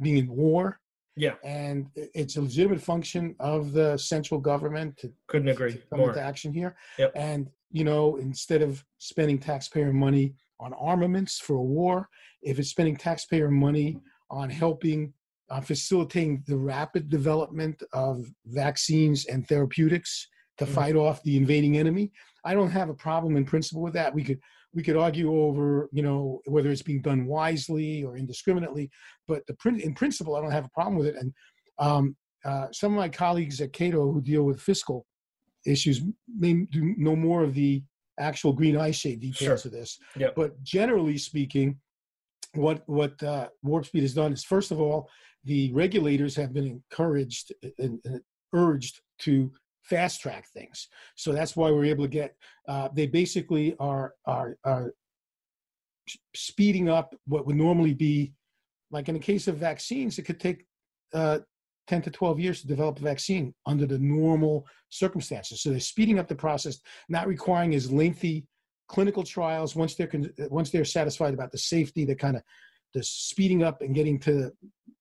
[0.00, 0.80] being in war.
[1.16, 6.00] Yeah, and it's a legitimate function of the central government to couldn't agree to come
[6.00, 6.76] more into action here.
[6.98, 7.12] Yep.
[7.14, 12.08] And you know, instead of spending taxpayer money on armaments for a war,
[12.42, 14.00] if it's spending taxpayer money
[14.30, 15.12] on helping
[15.50, 20.74] uh, facilitating the rapid development of vaccines and therapeutics to mm-hmm.
[20.74, 22.10] fight off the invading enemy,
[22.44, 24.14] I don't have a problem in principle with that.
[24.14, 24.40] We could
[24.74, 28.90] we could argue over you know whether it's being done wisely or indiscriminately,
[29.26, 31.16] but the in principle I don't have a problem with it.
[31.16, 31.32] And
[31.78, 35.06] um, uh, some of my colleagues at Cato who deal with fiscal
[35.66, 36.02] issues
[36.38, 37.82] may do know more of the
[38.18, 39.68] actual green eye shade details sure.
[39.68, 39.98] of this.
[40.16, 40.34] Yep.
[40.36, 41.78] But generally speaking,
[42.54, 45.08] what what uh, Warp Speed has done is first of all,
[45.44, 48.20] the regulators have been encouraged and, and
[48.52, 49.50] urged to
[49.84, 50.88] fast track things.
[51.14, 52.36] So that's why we're able to get.
[52.68, 54.92] Uh, they basically are are are
[56.34, 58.32] speeding up what would normally be,
[58.90, 60.66] like in the case of vaccines, it could take
[61.14, 61.38] uh,
[61.86, 65.62] 10 to 12 years to develop a vaccine under the normal circumstances.
[65.62, 68.46] So they're speeding up the process, not requiring as lengthy
[68.88, 69.76] clinical trials.
[69.76, 70.10] Once they're
[70.50, 72.42] once they're satisfied about the safety, they're kind of
[72.94, 74.52] the speeding up and getting to the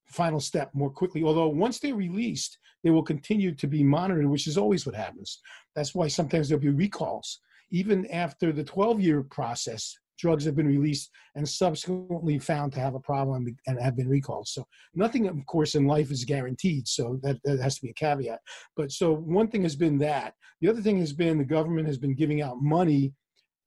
[0.07, 1.23] final step more quickly.
[1.23, 5.39] Although once they're released, they will continue to be monitored, which is always what happens.
[5.75, 7.39] That's why sometimes there'll be recalls.
[7.71, 12.95] Even after the 12 year process, drugs have been released and subsequently found to have
[12.95, 14.47] a problem and have been recalled.
[14.47, 16.87] So nothing, of course, in life is guaranteed.
[16.87, 18.39] So that, that has to be a caveat.
[18.77, 20.33] But so one thing has been that.
[20.61, 23.13] The other thing has been the government has been giving out money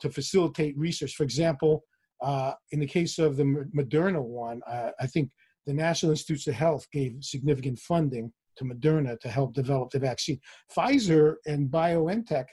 [0.00, 1.14] to facilitate research.
[1.14, 1.84] For example,
[2.22, 3.44] uh, in the case of the
[3.76, 5.30] Moderna one, uh, I think
[5.66, 10.40] the National Institutes of Health gave significant funding to Moderna to help develop the vaccine.
[10.74, 12.46] Pfizer and BioNTech,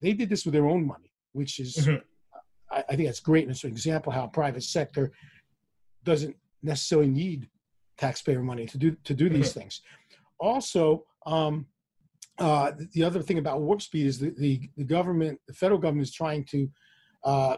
[0.00, 1.96] they did this with their own money, which is mm-hmm.
[2.70, 3.44] I, I think that's great.
[3.44, 5.12] And it's an example how private sector
[6.04, 7.48] doesn't necessarily need
[7.98, 9.60] taxpayer money to do to do these mm-hmm.
[9.60, 9.82] things.
[10.38, 11.66] Also, um,
[12.38, 16.08] uh, the other thing about warp speed is the, the, the government, the federal government
[16.08, 16.68] is trying to
[17.24, 17.56] uh,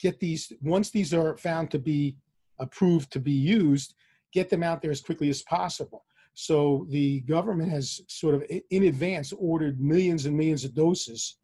[0.00, 2.16] get these once these are found to be
[2.58, 3.94] approved to be used,
[4.32, 6.04] get them out there as quickly as possible.
[6.38, 11.38] So the government has sort of in advance ordered millions and millions of doses,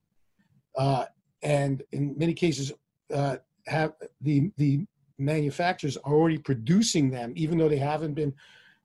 [0.76, 1.06] uh,
[1.42, 2.72] and in many cases
[3.12, 4.84] uh, have the the
[5.16, 8.34] manufacturers are already producing them, even though they haven't been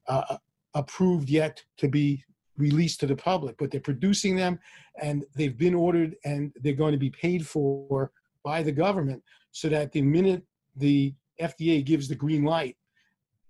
[0.07, 0.37] uh,
[0.75, 2.23] approved yet to be
[2.55, 3.57] released to the public.
[3.57, 4.59] But they're producing them,
[5.01, 8.13] and they've been ordered, and they're going to be paid for
[8.45, 10.41] by the government, so that the minute
[10.77, 12.77] the FDA gives the green light,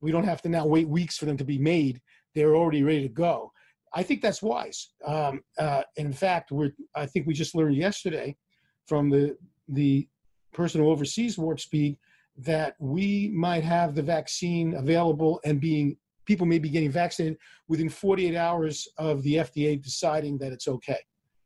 [0.01, 2.01] we don't have to now wait weeks for them to be made.
[2.37, 3.51] They're already ready to go.
[3.95, 4.89] I think that's wise.
[5.03, 8.37] Um, uh, in fact, we're I think we just learned yesterday
[8.85, 9.35] from the
[9.69, 10.07] the
[10.53, 11.97] person who oversees warp speed
[12.37, 17.89] that we might have the vaccine available and being people may be getting vaccinated within
[17.89, 20.99] 48 hours of the FDA deciding that it's okay,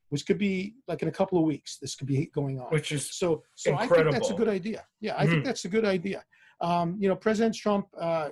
[0.09, 1.77] which could be like in a couple of weeks.
[1.81, 2.67] This could be going on.
[2.67, 3.43] Which is so.
[3.55, 4.09] So incredible.
[4.09, 4.83] I think that's a good idea.
[4.99, 5.29] Yeah, I Mhm.
[5.29, 6.21] think that's a good idea.
[6.59, 8.31] Um, you know, President Trump uh,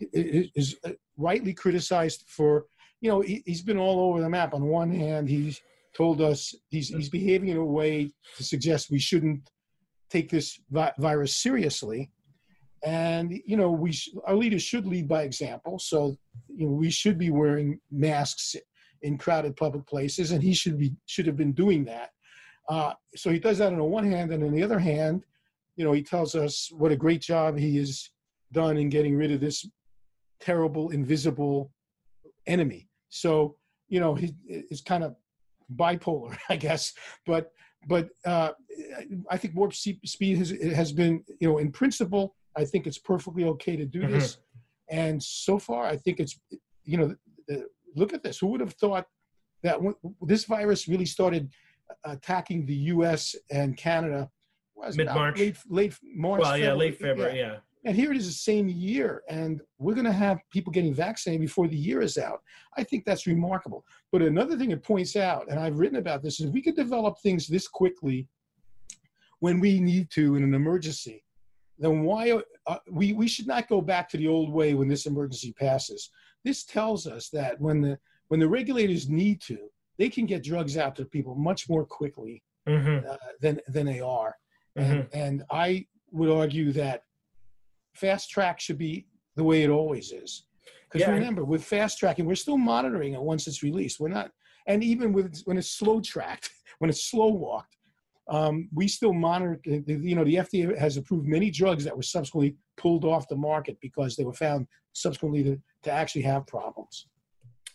[0.00, 0.76] is, is
[1.16, 2.66] rightly criticized for.
[3.02, 4.54] You know, he, he's been all over the map.
[4.54, 5.60] On one hand, he's
[5.96, 9.50] told us he's he's behaving in a way to suggest we shouldn't
[10.10, 12.10] take this vi- virus seriously
[12.84, 16.16] and you know we sh- our leaders should lead by example so
[16.48, 18.54] you know we should be wearing masks
[19.02, 22.10] in crowded public places and he should be should have been doing that
[22.68, 25.24] uh, so he does that on the one hand and on the other hand
[25.76, 28.10] you know he tells us what a great job he has
[28.52, 29.66] done in getting rid of this
[30.40, 31.72] terrible invisible
[32.46, 33.56] enemy so
[33.88, 35.14] you know he is kind of
[35.76, 36.92] bipolar i guess
[37.26, 37.50] but
[37.88, 38.50] but uh,
[39.30, 43.44] I think warp speed has has been you know in principle I think it's perfectly
[43.44, 44.10] okay to do Mhm.
[44.12, 44.38] this,
[44.90, 46.38] and so far I think it's
[46.84, 47.14] you know
[47.94, 48.38] look at this.
[48.38, 49.06] Who would have thought
[49.62, 51.52] that when, this virus really started
[52.04, 53.36] attacking the U.S.
[53.50, 54.30] and Canada?
[54.74, 55.38] was about Mid-March.
[55.38, 56.40] late, late March.
[56.42, 57.56] well, yeah, late February, yeah.
[57.86, 61.40] And here it is the same year, and we're going to have people getting vaccinated
[61.40, 62.40] before the year is out.
[62.76, 63.84] I think that's remarkable.
[64.10, 67.16] But another thing it points out, and I've written about this, is we could develop
[67.20, 68.26] things this quickly
[69.38, 71.22] when we need to in an emergency.
[71.78, 75.06] Then why uh, we we should not go back to the old way when this
[75.06, 76.10] emergency passes.
[76.42, 79.58] This tells us that when the when the regulators need to,
[79.96, 84.00] they can get drugs out to people much more quickly hmm uh, than than they
[84.00, 84.34] are.
[84.74, 87.02] And, and I would argue that
[87.96, 89.06] fast track should be
[89.36, 90.44] the way it always is.
[90.88, 94.00] Because Yeah, remember, with fast tracking, we're still monitoring it once it's released.
[94.00, 94.30] We're not,
[94.66, 97.76] and even with when it's slow tracked, when it's slow walked,
[98.28, 99.60] um, we still monitor.
[99.64, 103.78] You know, the FDA has approved many drugs that were subsequently pulled off the market
[103.80, 107.06] because they were found subsequently to, to actually have problems.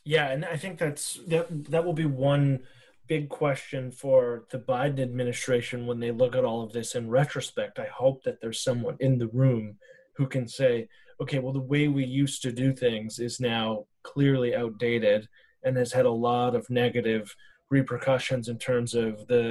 [0.04, 2.62] Yeah, and I think that's that that will be one
[3.08, 7.78] big question for the Biden administration when they look at all of this in retrospect.
[7.78, 9.78] I hope that there's someone in the room
[10.22, 10.88] who can say,
[11.20, 15.28] okay, well the way we used to do things is now clearly outdated
[15.64, 17.36] and has had a lot of negative
[17.72, 19.44] repercussions in terms of the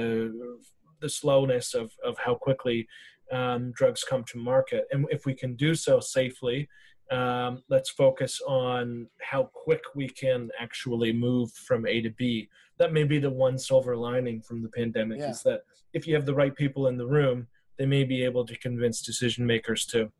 [1.01, 2.87] the slowness of, of how quickly
[3.31, 4.83] um, drugs come to market.
[4.91, 6.69] And if we can do so safely,
[7.09, 12.47] um, let's focus on how quick we can actually move from A to B.
[12.77, 15.31] That may be the one silver lining from the pandemic Yeah.
[15.31, 18.45] is that if you have the right people in the room, they may be able
[18.45, 20.11] to convince decision makers to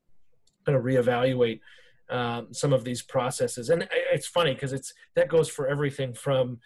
[0.66, 1.60] kind of reevaluate
[2.10, 3.70] um, some of these processes.
[3.70, 6.60] And it's funny because it's that goes for everything from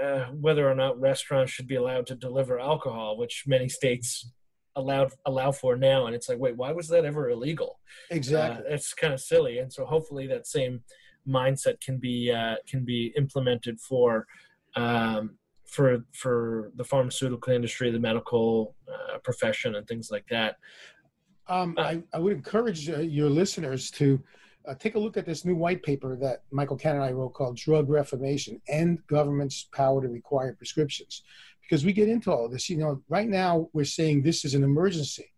[0.00, 4.30] uh, whether or not restaurants should be allowed to deliver alcohol, which many states
[4.76, 6.06] allowed allow for now.
[6.06, 7.80] And it's like, wait, why was that ever illegal?
[8.10, 8.64] Exactly.
[8.66, 10.82] Uh, it's kind of silly, and so hopefully that same
[11.26, 14.26] mindset can be uh, can be implemented for
[14.76, 15.36] um,
[15.66, 20.56] for for the pharmaceutical industry, the medical uh, profession, and things like that.
[21.50, 24.22] Um, I, I would encourage uh, your listeners to
[24.68, 27.30] uh, take a look at this new white paper that Michael Cannon and I wrote
[27.30, 31.24] called Drug Reformation End Government's Power to Require Prescriptions.
[31.60, 32.70] Because we get into all this.
[32.70, 35.32] You know, right now we're saying this is an emergency,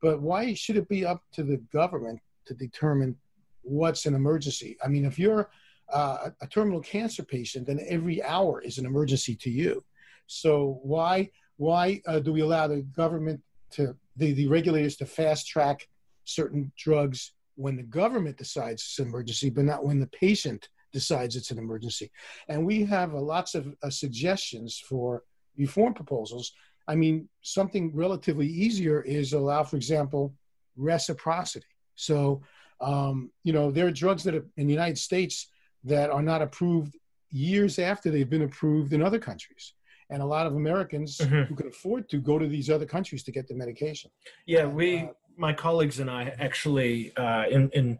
[0.00, 3.16] but why should it be up to the government to determine
[3.60, 4.78] what's an emergency?
[4.82, 5.50] I mean, if you're
[5.92, 9.84] uh, a terminal cancer patient, then every hour is an emergency to you.
[10.26, 15.46] So why why uh, do we allow the government to the, the regulators to fast
[15.48, 15.88] track
[16.24, 21.36] certain drugs when the government decides it's an emergency, but not when the patient decides
[21.36, 22.10] it's an emergency.
[22.48, 25.24] And we have uh, lots of uh, suggestions for
[25.56, 26.52] reform proposals.
[26.86, 30.34] I mean, something relatively easier is allow, for example,
[30.76, 31.66] reciprocity.
[31.96, 32.42] So,
[32.80, 35.48] um, you know, there are drugs that are in the United States
[35.84, 36.96] that are not approved
[37.30, 39.74] years after they've been approved in other countries.
[40.10, 41.46] And a lot of Americans Mhm.
[41.46, 44.10] who can afford to go to these other countries to get the medication.
[44.46, 47.98] Yeah, And, we, uh, my colleagues and I actually, uh, in, in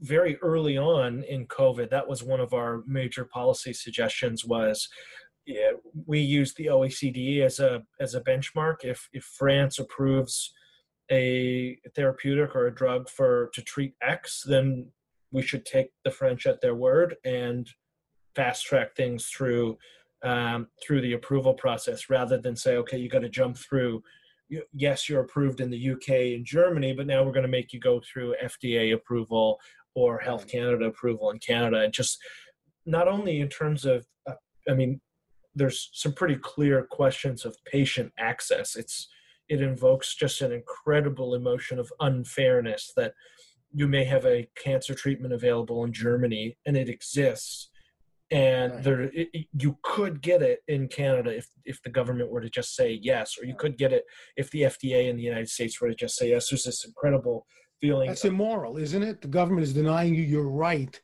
[0.00, 4.88] very early on in COVID, that was one of our major policy suggestions was
[5.46, 5.70] yeah,
[6.04, 8.84] we use the OECD as a, as a benchmark.
[8.84, 10.52] If, if France approves
[11.10, 14.92] a therapeutic or a drug for to treat X, then
[15.30, 17.66] we should take the French at their word and
[18.36, 19.78] fast track things through
[20.22, 24.02] um, through the approval process rather than say, okay, you got to jump through.
[24.72, 27.80] Yes, you're approved in the UK and Germany, but now we're going to make you
[27.80, 29.60] go through FDA approval
[29.94, 32.18] or Health Canada approval in Canada, and just
[32.86, 34.34] not only in terms of, uh,
[34.68, 35.00] I mean,
[35.54, 38.76] there's some pretty clear questions of patient access.
[38.76, 39.08] It's
[39.48, 43.14] it invokes just an incredible emotion of unfairness that
[43.72, 47.67] you may have a cancer treatment available in Germany and it exists
[48.30, 48.84] and right.
[48.84, 52.76] there it, you could get it in Canada if if the government were to just
[52.76, 54.04] say yes or you could get it
[54.36, 57.46] if the FDA in the United States were to just say yes there's this incredible
[57.80, 61.00] feeling That's immoral isn't it the government is denying you your right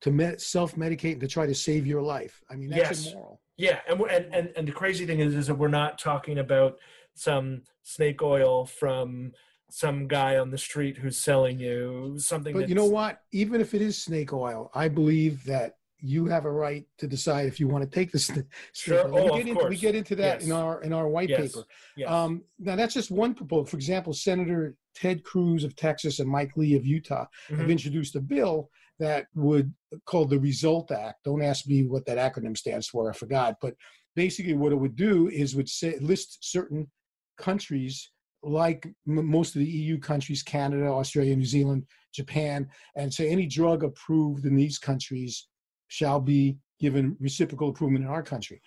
[0.00, 3.12] to med- self-medicate and to try to save your life I mean that's yes.
[3.12, 6.38] immoral yeah and, and and and the crazy thing is is that we're not talking
[6.38, 6.78] about
[7.14, 9.32] some snake oil from
[9.70, 12.54] some guy on the street who's selling you something.
[12.54, 13.20] But you know what?
[13.32, 17.46] Even if it is snake oil, I believe that you have a right to decide
[17.46, 18.30] if you want to take this.
[18.72, 19.08] Sure.
[19.08, 20.46] Oh, we, get into, we get into that yes.
[20.46, 21.40] in our in our white yes.
[21.40, 21.66] paper.
[21.96, 22.10] Yes.
[22.10, 23.66] Um, now that's just one proposal.
[23.66, 27.60] For example, Senator Ted Cruz of Texas and Mike Lee of Utah mm-hmm.
[27.60, 29.72] have introduced a bill that would
[30.04, 31.24] called the Result Act.
[31.24, 33.10] Don't ask me what that acronym stands for.
[33.10, 33.56] I forgot.
[33.60, 33.74] But
[34.14, 36.90] basically, what it would do is would say, list certain
[37.38, 38.10] countries
[38.42, 43.46] like m- most of the EU countries, Canada, Australia, New Zealand, Japan, and say any
[43.46, 45.48] drug approved in these countries
[45.88, 48.60] shall be given reciprocal approval in our country.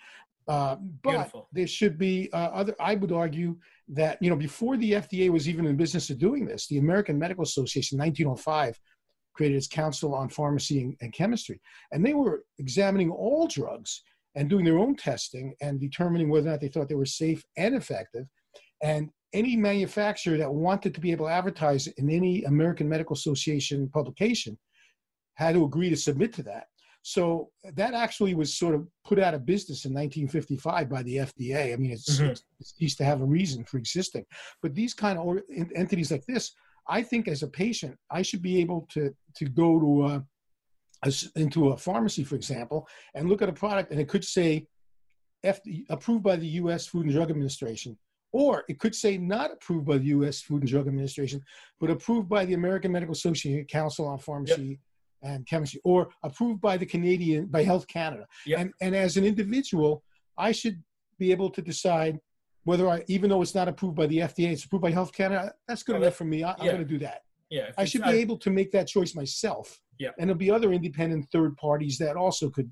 [0.48, 1.48] Uh, but Beautiful.
[1.52, 2.74] there should be uh, other.
[2.80, 3.56] I would argue
[3.88, 7.18] that you know before the FDA was even in business of doing this, the American
[7.18, 8.78] Medical Association, in 1905,
[9.34, 11.60] created its Council on Pharmacy and, and Chemistry,
[11.92, 14.02] and they were examining all drugs
[14.34, 17.44] and doing their own testing and determining whether or not they thought they were safe
[17.56, 18.26] and effective
[18.82, 23.88] and any manufacturer that wanted to be able to advertise in any American Medical Association
[23.88, 24.58] publication
[25.34, 26.66] had to agree to submit to that.
[27.02, 31.72] So that actually was sort of put out of business in 1955 by the FDA.
[31.72, 32.30] I mean, it's, mm-hmm.
[32.30, 34.24] it used to have a reason for existing.
[34.62, 35.38] But these kind of
[35.74, 36.52] entities like this,
[36.88, 40.24] I think as a patient, I should be able to to go to a,
[41.04, 44.66] a, into a pharmacy, for example, and look at a product, and it could say
[45.44, 46.86] FDA, approved by the U.S.
[46.86, 47.98] Food and Drug Administration
[48.34, 50.40] or it could say not approved by the U.S.
[50.40, 51.42] Food and Drug Administration,
[51.78, 54.78] but approved by the American Medical Association Council on Pharmacy yep.
[55.22, 58.26] And Chemistry, or approved by the Canadian by Health Canada.
[58.46, 58.58] Yep.
[58.58, 60.02] And and as an individual,
[60.36, 60.82] I should
[61.18, 62.18] be able to decide
[62.64, 65.52] whether I, even though it's not approved by the FDA, it's approved by Health Canada.
[65.66, 66.44] That's good well, enough for me.
[66.44, 67.22] I, am going to do that.
[67.50, 69.80] Yeah, I should be able to make that choice myself.
[69.98, 72.70] Yeah, and there'll be other independent third parties that also could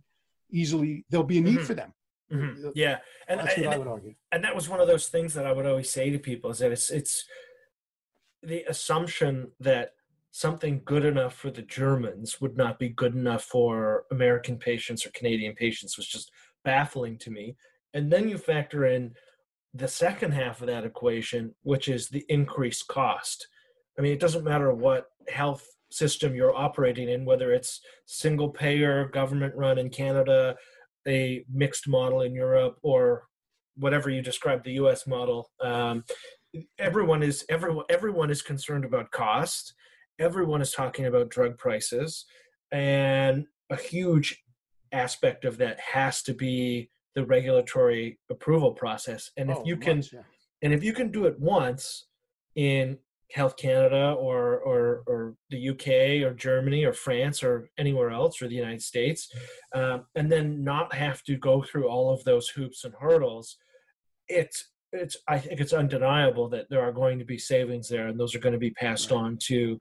[0.50, 1.04] easily.
[1.10, 1.64] There'll be a need mm-hmm.
[1.64, 1.92] for them.
[2.32, 2.70] Mm-hmm.
[2.74, 2.98] Yeah,
[3.28, 4.14] and that's what I, I would argue.
[4.32, 6.58] And that was one of those things that I would always say to people is
[6.60, 7.24] that it's it's
[8.42, 9.92] the assumption that
[10.30, 15.10] something good enough for the Germans would not be good enough for American patients or
[15.10, 16.30] Canadian patients was just
[16.64, 17.56] baffling to me.
[17.94, 19.14] And then you factor in
[19.74, 23.48] the second half of that equation, which is the increased cost.
[23.98, 29.08] I mean, it doesn't matter what health system you're operating in, whether it's single payer,
[29.08, 30.56] government run in Canada,
[31.06, 33.24] a mixed model in Europe or
[33.76, 35.06] whatever you describe the U.S.
[35.06, 35.50] model.
[35.60, 36.04] Um,
[36.78, 39.74] everyone is everyone everyone is concerned about cost.
[40.20, 42.26] Everyone is talking about drug prices,
[42.70, 44.42] and a huge
[44.92, 49.30] aspect of that has to be the regulatory approval process.
[49.38, 50.20] And if oh, you can, once, yeah.
[50.62, 52.06] and if you can do it once
[52.54, 52.98] in
[53.32, 58.48] Health Canada or, or, or the UK or Germany or France or anywhere else or
[58.48, 59.32] the United States,
[59.74, 63.56] um, and then not have to go through all of those hoops and hurdles.
[64.28, 68.18] It's it's I think it's undeniable that there are going to be savings there, and
[68.18, 69.78] those are going to be passed on to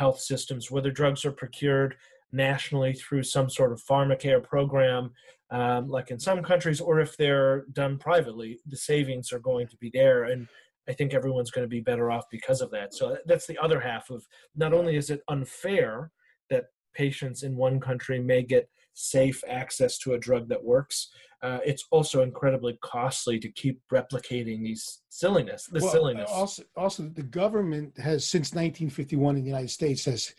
[0.00, 1.94] health systems, whether drugs are procured
[2.32, 5.12] nationally through some sort of pharmacare program,
[5.50, 9.76] um, like in some countries, or if they're done privately, the savings are going to
[9.76, 10.24] be there.
[10.24, 10.48] And
[10.88, 12.94] I think everyone's going to be better off because of that.
[12.94, 14.26] So that's the other half of
[14.56, 16.10] not only is it unfair
[16.48, 21.08] that patients in one country may get safe access to a drug that works,
[21.42, 25.66] uh, it's also incredibly costly to keep replicating these silliness.
[25.66, 26.30] The well, silliness.
[26.30, 30.34] Also, also, the government has since 1951 in the United States has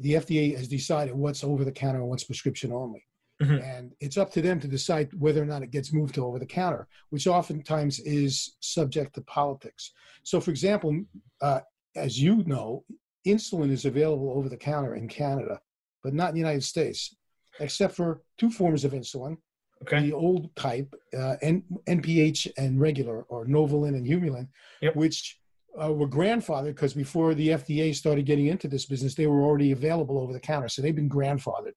[0.00, 3.04] the FDA has decided what's over the counter and what's prescription only.
[3.42, 3.62] Mm-hmm.
[3.62, 6.38] And it's up to them to decide whether or not it gets moved to over
[6.38, 9.92] the counter, which oftentimes is subject to politics.
[10.24, 11.04] So, for example,
[11.40, 11.60] uh,
[11.94, 12.84] as you know,
[13.26, 15.60] insulin is available over the counter in Canada,
[16.02, 17.14] but not in the United States,
[17.60, 19.36] except for two forms of insulin.
[19.82, 20.00] Okay.
[20.00, 24.48] The old type, uh, N- NPH and regular, or Novolin and Humulin,
[24.80, 24.96] yep.
[24.96, 25.38] which
[25.80, 29.72] uh, were grandfathered because before the FDA started getting into this business, they were already
[29.72, 30.68] available over the counter.
[30.68, 31.74] So they've been grandfathered.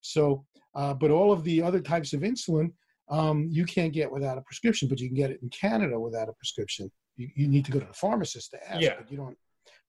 [0.00, 2.72] So, uh, but all of the other types of insulin,
[3.08, 6.28] um, you can't get without a prescription, but you can get it in Canada without
[6.28, 6.90] a prescription.
[7.16, 8.94] You, you need to go to the pharmacist to ask, Yeah.
[8.98, 9.36] but you don't.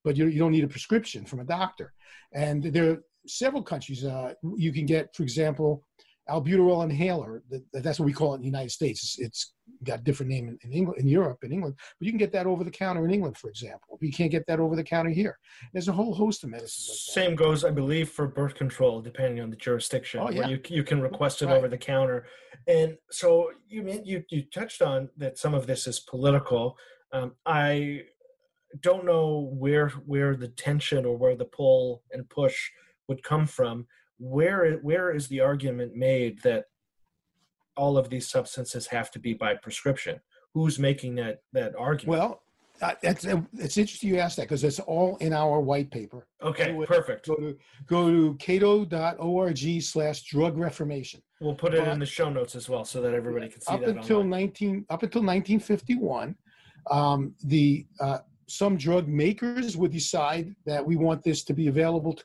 [0.03, 1.91] But you, you don't need a prescription from a doctor.
[2.31, 5.83] And there several countries uh, you can get, for example,
[6.29, 7.43] albuterol inhaler.
[7.71, 9.03] That's what we call it in the United States.
[9.03, 9.53] It's, it's
[9.83, 11.75] got a different name in, in England, in Europe, in England.
[11.99, 13.99] But you can get that over the counter in England, for example.
[14.01, 15.37] You can't get that over the counter here.
[15.71, 16.87] There's a whole host of medicines.
[16.89, 17.25] Like.
[17.25, 20.21] Same goes, I believe, for birth control, depending on the jurisdiction.
[20.21, 20.47] Oh, where yeah.
[20.47, 21.57] you you can request it Right.
[21.57, 22.25] over the counter,
[22.67, 26.75] and so you mean you you touched on that some of this is political.
[27.11, 28.01] Um, I
[28.81, 32.71] don't know where where the tension or where the pull and push
[33.07, 33.87] would come from.
[34.17, 36.65] Where where is the argument made that
[37.75, 40.19] all of these substances have to be by prescription?
[40.53, 42.19] Who's making that that argument?
[42.19, 42.41] Well,
[42.81, 46.27] uh, it's, it's interesting you ask that because it's all in our white paper.
[46.41, 47.27] okay, perfect.
[47.27, 51.21] Go to go to cato.org slash drug reformation.
[51.41, 53.73] We'll put it But- in the show notes as well, so that everybody can see
[53.73, 53.97] up that.
[53.97, 54.41] until online.
[54.47, 56.35] 19 up until 1951
[56.91, 62.13] um, the uh, some drug makers would decide that we want this to be available
[62.13, 62.23] to,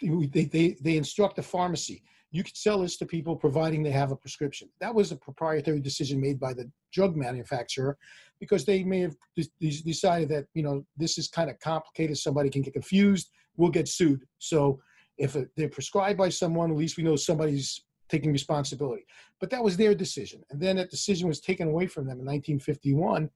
[0.00, 2.02] they, they, they instruct the pharmacy.
[2.32, 4.68] You can sell this to people providing they have a prescription.
[4.80, 7.96] That was a proprietary decision made by the drug manufacturer
[8.40, 12.18] because they may have de- de- decided that you know this is kind of complicated.
[12.18, 13.30] Somebody can get confused.
[13.56, 14.26] We'll get sued.
[14.38, 14.80] So
[15.18, 19.04] if they're prescribed by someone at least we know somebody's taking responsibility.
[19.40, 20.42] But that was their decision.
[20.50, 23.30] And then that decision was taken away from them in 1951,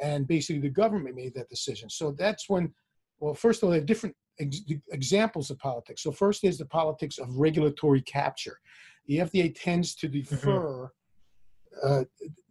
[0.00, 1.88] and basically the government made that decision.
[1.90, 2.72] So that's when,
[3.20, 6.02] well, first of all, they have different ex- examples of politics.
[6.02, 8.58] So first is the politics of regulatory capture.
[9.06, 10.90] The FDA tends to defer
[11.82, 12.04] uh,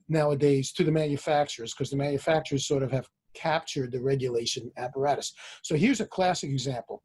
[0.07, 5.33] nowadays to the manufacturers because the manufacturers sort of have captured the regulation apparatus.
[5.63, 7.03] So here's a classic example: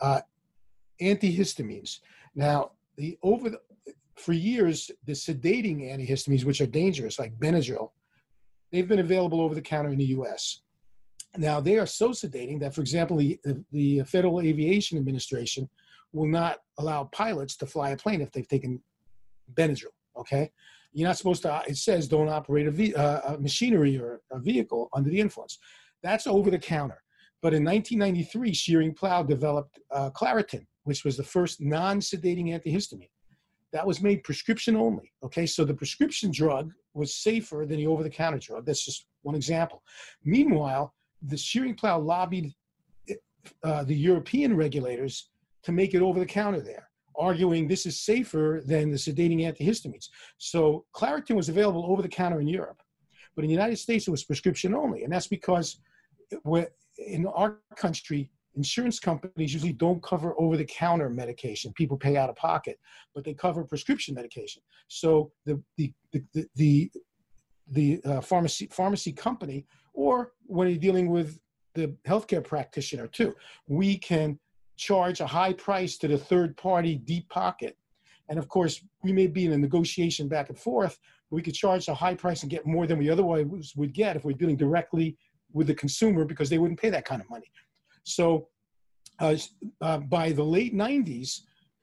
[0.00, 0.20] uh,
[1.00, 2.00] antihistamines.
[2.34, 3.60] Now, the over the
[4.16, 7.90] for years, the sedating antihistamines, which are dangerous, like Benadryl,
[8.70, 10.60] they've been available over the counter in the U.S.
[11.36, 13.38] Now, they are so sedating that, for example, the,
[13.72, 15.68] the Federal Aviation Administration
[16.12, 18.80] will not allow pilots to fly a plane if they've taken
[19.54, 19.92] Benadryl.
[20.16, 20.50] Okay,
[20.92, 21.62] you're not supposed to.
[21.66, 25.58] It says don't operate a, ve- uh, a machinery or a vehicle under the influence.
[26.02, 27.02] That's over the counter.
[27.42, 33.08] But in 1993, Schering-Plough developed uh, Claritin, which was the first non-sedating antihistamine
[33.74, 35.12] that was made prescription only.
[35.24, 38.64] Okay, so the prescription drug was safer than the over the counter drug.
[38.64, 39.82] That's just one example.
[40.24, 40.94] Meanwhile,
[41.26, 42.52] the Schering-Plough lobbied
[43.62, 45.30] uh, the European regulators
[45.62, 50.08] to make it over the counter there, arguing this is safer than the sedating antihistamines.
[50.38, 52.80] So Claritin was available over the counter in Europe,
[53.34, 55.78] but in the United States it was prescription only, and that's because
[56.98, 61.72] in our country insurance companies usually don't cover over the counter medication.
[61.72, 62.78] People pay out of pocket
[63.14, 64.62] but they cover prescription medication.
[64.88, 66.90] So the the the the, the,
[67.68, 71.38] the uh, pharmacy pharmacy company or when you're dealing with
[71.74, 73.34] the healthcare practitioner too.
[73.68, 74.38] We can
[74.76, 77.76] charge a high price to the third party deep pocket.
[78.28, 80.98] And of course we may be in a negotiation back and forth.
[81.30, 84.24] We could charge a high price and get more than we otherwise would get if
[84.24, 85.16] we're dealing directly
[85.52, 87.50] with the consumer because they wouldn't pay that kind of money.
[88.04, 88.48] So
[89.20, 89.36] uh,
[89.80, 91.40] uh, by the late 90s,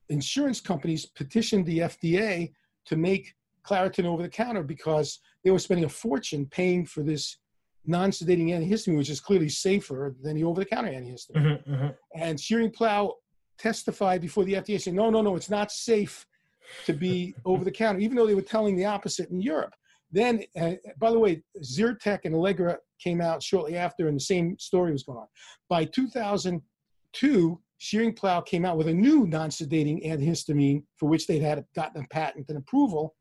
[0.10, 2.52] insurance companies petitioned the FDA
[2.86, 3.34] to make
[3.66, 7.38] Claritin over the counter because they were spending a fortune paying for this
[7.86, 11.64] non sedating antihistamine, which is clearly safer than the over the counter antihistamine.
[11.66, 11.98] Mhm, mhm.
[12.16, 13.14] And Schering-Plough
[13.58, 16.26] testified before the FDA saying, no, no, no, it's not safe
[16.86, 19.74] to be over the counter, even though they were telling the opposite in Europe.
[20.12, 24.58] Then, uh, by the way, Zyrtec and Allegra came out shortly after, and the same
[24.60, 25.28] story was going on.
[25.70, 32.04] By 2002, Schering-Plough came out with a new non-sedating antihistamine for which they'd had gotten
[32.04, 33.16] a patent and approval.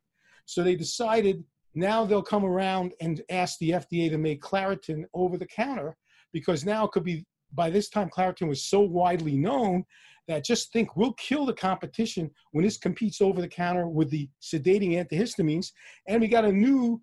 [0.46, 1.44] So they decided
[1.74, 5.96] now they'll come around and ask the FDA to make Claritin over the counter
[6.32, 9.84] because now it could be by this time Claritin was so widely known
[10.28, 14.28] that just think we'll kill the competition when this competes over the counter with the
[14.40, 15.72] sedating antihistamines.
[16.06, 17.00] And we got a new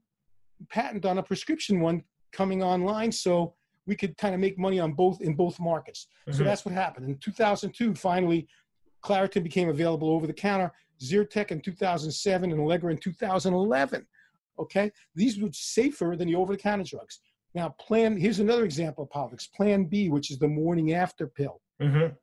[0.70, 3.12] patent on a prescription one coming online.
[3.12, 3.56] So
[3.86, 6.08] we could kind of make money on both in both markets.
[6.32, 6.46] So Mhm.
[6.46, 7.10] that's what happened.
[7.10, 8.48] In 2002, finally,
[9.04, 10.72] Claritin became available over the counter.
[11.02, 14.06] Zyrtec in 2007 and Allegra in 2011.
[14.60, 17.20] Okay, these were safer than the over-the-counter drugs.
[17.54, 19.48] Now, Plan here's another example of politics.
[19.48, 22.16] Plan B, which is the morning after pill, Mhm.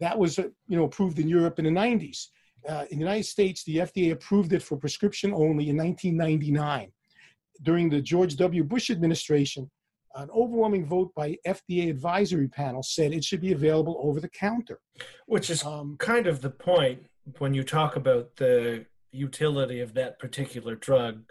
[0.00, 2.28] that was uh, you know approved in Europe in the 90s.
[2.68, 6.92] Uh, in the United States, the FDA approved it for prescription only in 1999.
[7.62, 8.64] During the George W.
[8.64, 9.70] Bush administration,
[10.16, 14.80] an overwhelming vote by FDA advisory panel said it should be available over the counter.
[15.26, 17.06] Which is Um, kind of the point
[17.38, 21.30] when you talk about the utility of that particular drug.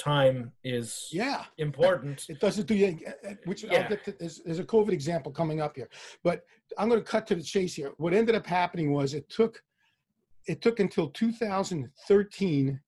[0.00, 2.24] Time is yeah, important.
[2.28, 2.98] it doesn't do you.
[3.06, 3.82] uh, Which Yeah.
[3.82, 4.12] I'll get to.
[4.12, 5.90] There's, there's a COVID example coming up here,
[6.24, 6.42] but
[6.78, 7.92] I'm going to cut to the chase here.
[7.98, 9.62] What ended up happening was it took,
[10.46, 12.80] it took until 2013,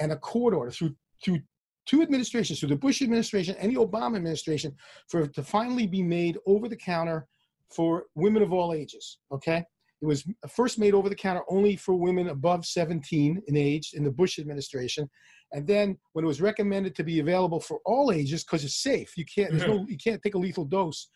[0.00, 0.94] and a court order through
[1.24, 1.40] through
[1.86, 4.74] two administrations, through the Bush administration and the Obama administration,
[5.08, 7.26] for it to finally be made over the counter
[7.70, 9.18] for women of all ages.
[9.32, 9.64] Okay.
[10.02, 14.02] It was first made over the counter only for women above 17 in age in
[14.02, 15.08] the Bush administration.
[15.52, 19.16] And then when it was recommended to be available for all ages, because it's safe,
[19.16, 21.08] you can't, there's no, you can't take a lethal dose.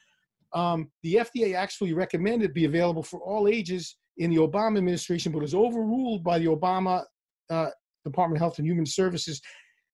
[0.53, 5.33] Um, the FDA actually recommended it be available for all ages in the Obama administration,
[5.33, 7.05] but it was overruled by the Obama
[7.51, 7.71] uh,
[8.05, 9.41] Department of Health and Human Services.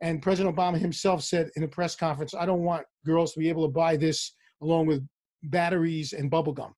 [0.02, 3.48] And President Obama himself said in a press conference, I don't want girls to be
[3.48, 5.06] able to buy this along with
[5.44, 6.74] batteries and bubble gum.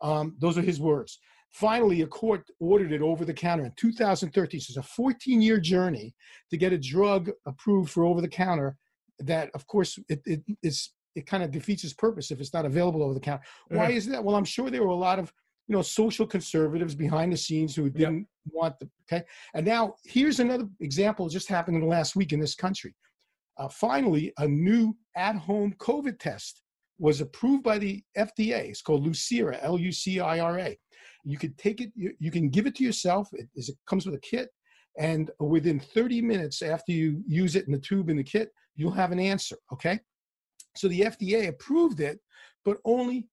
[0.00, 1.18] Um, those are his words.
[1.52, 4.60] Finally, a court ordered it over the counter in 2013.
[4.60, 6.14] So it's a 14 year journey
[6.50, 8.76] to get a drug approved for over the counter
[9.18, 10.42] that, of course, it, it,
[11.14, 13.42] it kind of defeats its purpose if it's not available over the counter.
[13.68, 14.22] Why is that?
[14.22, 15.32] Well, I'm sure there were a lot of
[15.68, 19.24] you know social conservatives behind the scenes who didn't want the okay.
[19.54, 22.94] And now here's another example just happened in the last week in this country.
[23.58, 26.62] Uh, finally, a new at-home COVID test
[26.98, 28.68] was approved by the FDA.
[28.68, 30.78] It's called Lucira, L-U-C-I-R-A.
[31.24, 33.28] You could take it, you, you can give it to yourself.
[33.32, 34.48] It, is- it comes with a kit,
[34.98, 38.90] and within 30 minutes after you use it in the tube in the kit, you'll
[38.90, 39.56] have an answer.
[39.72, 40.00] Okay,
[40.76, 42.20] so the FDA approved it,
[42.64, 43.28] but only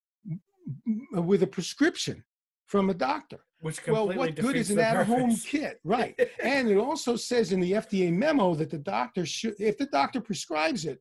[1.13, 2.23] with a prescription
[2.65, 3.39] from a doctor.
[3.61, 6.19] Which Well, what good is an at-home kit, right?
[6.43, 10.21] and it also says in the FDA memo that the doctor should, if the doctor
[10.21, 10.99] prescribes it,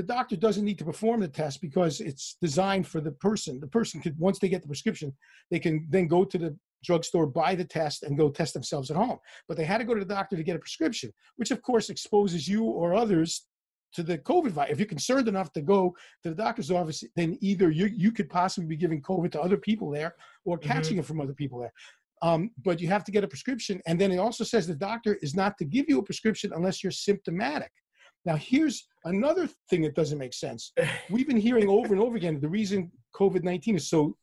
[0.00, 3.60] the doctor doesn't need to perform the test because it's designed for the person.
[3.60, 5.14] The person could, once they get the prescription,
[5.50, 8.96] they can then go to the drugstore, buy the test, and go test themselves at
[8.96, 9.18] home.
[9.46, 11.90] But they had to go to the doctor to get a prescription, which of course
[11.90, 13.46] exposes you or others
[13.92, 14.72] to the COVID virus.
[14.72, 18.30] If you're concerned enough to go to the doctor's office, then either you you could
[18.30, 20.14] possibly be giving COVID to other people there
[20.46, 21.74] or catching it from other people there.
[22.22, 25.18] Um, but you have to get a prescription, and then it also says the doctor
[25.20, 27.72] is not to give you a prescription unless you're symptomatic.
[28.24, 30.72] Now, here's another thing that doesn't make sense.
[31.08, 34.16] We've been hearing over and over again the reason COVID 19 is so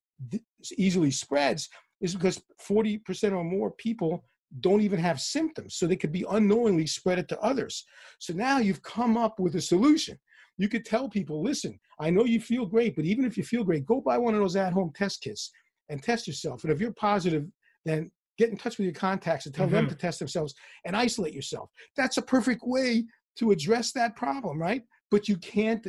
[0.78, 1.70] easily spreads
[2.02, 4.24] is because 40% or more people
[4.62, 5.76] don't even have symptoms.
[5.76, 7.86] So they could be unknowingly spread it to others.
[8.20, 10.18] So now you've come up with a solution.
[10.58, 13.64] You could tell people, listen, I know you feel great, but even if you feel
[13.64, 15.52] great, go buy one of those at home test kits
[15.90, 16.64] and test yourself.
[16.64, 17.46] And if you're positive,
[17.86, 19.90] then get in touch with your contacts and tell them Mhm.
[19.90, 20.54] to test themselves
[20.86, 21.72] and isolate yourself.
[21.96, 23.06] That's a perfect way
[23.38, 24.84] to address that problem, right?
[25.10, 25.86] But you can't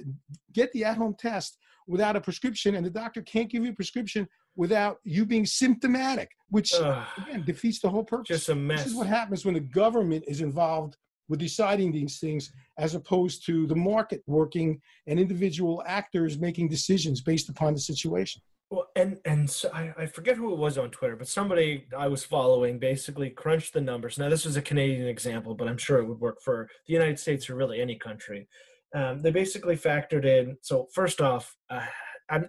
[0.52, 3.74] get the at home test without a prescription, and the doctor can't give you a
[3.74, 8.28] prescription without you being symptomatic, which Ugh, again defeats the whole purpose.
[8.28, 8.84] just a mess.
[8.84, 10.96] This is what happens when the government is involved
[11.28, 17.20] with deciding these things, as opposed to the market working and individual actors making decisions
[17.20, 18.40] based upon the situation.
[18.70, 22.06] Well, and and so I, I forget who it was on Twitter, but somebody I
[22.08, 24.18] was following basically crunched the numbers.
[24.18, 27.18] Now, this was a Canadian example, but I'm sure it would work for the United
[27.18, 28.46] States or really any country.
[28.94, 30.58] Um, they basically factored in.
[30.62, 31.86] So first off, uh,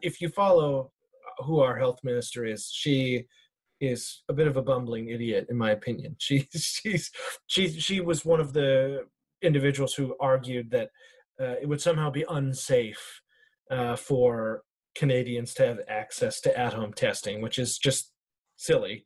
[0.01, 0.91] if you follow
[1.39, 3.25] who our health minister is, she
[3.79, 6.15] is a bit of a bumbling idiot, in my opinion.
[6.19, 7.11] She she's
[7.47, 9.05] she she was one of the
[9.41, 10.89] individuals who argued that
[11.39, 13.21] uh, it would somehow be unsafe
[13.71, 14.63] uh, for
[14.95, 18.11] Canadians to have access to at-home testing, which is just
[18.57, 19.05] silly.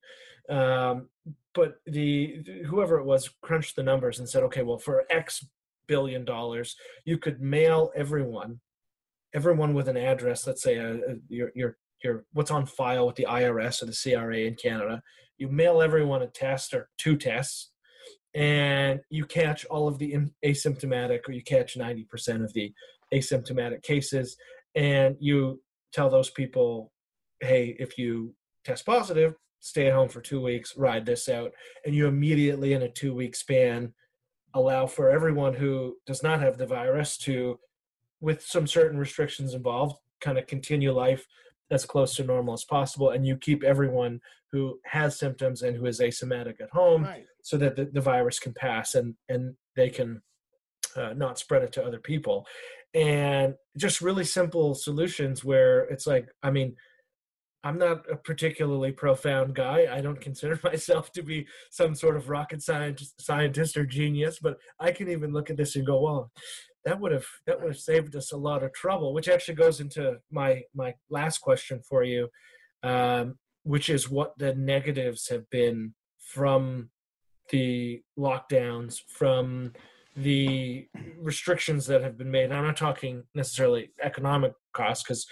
[0.49, 1.09] Um,
[1.53, 5.45] but the whoever it was crunched the numbers and said, okay, well, for X
[5.88, 6.75] billion dollars,
[7.05, 8.59] you could mail everyone,
[9.34, 13.15] everyone with an address, let's say a, a, your your your what's on file with
[13.15, 15.01] the IRS or the CRA in Canada,
[15.38, 17.71] you mail everyone a test or two tests,
[18.34, 20.15] and you catch all of the
[20.45, 22.73] asymptomatic, or you catch ninety percent of the
[23.13, 24.36] asymptomatic cases,
[24.75, 25.61] and you
[25.94, 26.91] tell those people,
[27.39, 28.34] hey, if you
[28.66, 31.52] test positive, stay at home for two weeks, ride this out,
[31.86, 33.94] and you immediately in a two week span
[34.56, 37.60] allow for everyone who does not have the virus to,
[38.22, 41.26] with some certain restrictions involved, kind of continue life
[41.72, 44.20] as close to normal as possible, and you keep everyone
[44.52, 47.26] who has symptoms and who is asymptomatic at home Right.
[47.41, 50.22] so that the, the virus can pass and and they can
[50.96, 52.46] uh, not spread it to other people
[52.94, 56.76] and just really simple solutions where it's like i mean
[57.64, 62.30] i'm not a particularly profound guy i don't consider myself to be some sort of
[62.30, 66.32] rocket scientist, scientist or genius but i can even look at this and go well
[66.86, 69.14] that would have that would have saved us a lot of trouble.
[69.14, 72.30] Which actually goes into my my last question for you,
[72.84, 76.89] um, which is what the negatives have been from
[77.50, 79.74] the lockdowns, from
[80.16, 80.88] the
[81.20, 82.51] restrictions that have been made.
[82.51, 85.26] I'm not talking necessarily economic costs because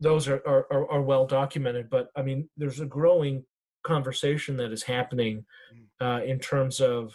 [0.00, 3.44] those are, are, are, well documented, but I mean, there's a growing
[3.82, 5.44] conversation that is happening
[5.74, 6.20] mm.
[6.20, 7.14] uh, in terms of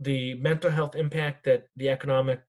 [0.00, 2.40] the mental health impact that the economic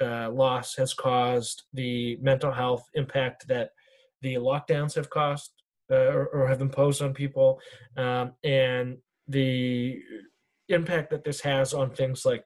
[0.00, 3.70] uh, loss has caused, the mental health impact that
[4.22, 5.50] the lockdowns have caused
[5.90, 7.60] uh, or, or, have imposed on people,
[7.96, 8.96] um, and
[9.28, 9.98] the
[10.68, 12.44] impact that this has on things like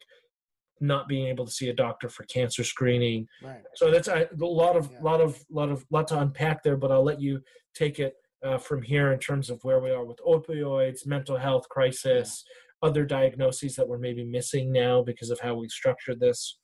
[0.80, 3.26] not being able to see a doctor for cancer screening.
[3.42, 3.62] Right.
[3.74, 4.98] So that's a, lot of yeah.
[5.02, 6.76] lot of lot of lot to unpack there.
[6.76, 7.40] But I'll let you
[7.74, 8.14] take it
[8.44, 12.88] uh, from here in terms of where we are with opioids, mental health crisis, yeah.
[12.88, 16.58] other diagnoses that we're maybe missing now because of how we structured this.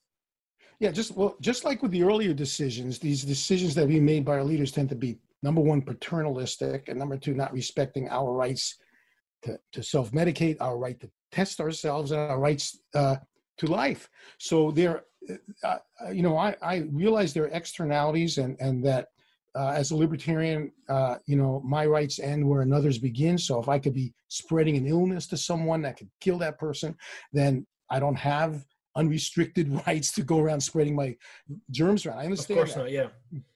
[0.79, 4.33] Yeah, just well, just like with the earlier decisions, these decisions that we made by
[4.33, 8.75] our leaders tend to be number one paternalistic, and number two not respecting our rights
[9.43, 13.15] to, to self-medicate, our right to test ourselves, and our rights uh,
[13.57, 14.09] to life.
[14.37, 15.03] So there,
[15.63, 19.07] uh, uh, you know, I, I realize there are externalities and, and that
[19.55, 23.37] uh, as a libertarian, uh, you know, my rights end where another's begin.
[23.37, 26.95] So if I could be spreading an illness to someone that could kill that person,
[27.33, 28.63] then I don't have
[28.95, 31.15] unrestricted rights to go around spreading my
[31.71, 32.19] germs around.
[32.19, 32.59] I understand.
[32.59, 32.81] Of course that.
[32.81, 32.91] not.
[32.91, 33.07] Yeah.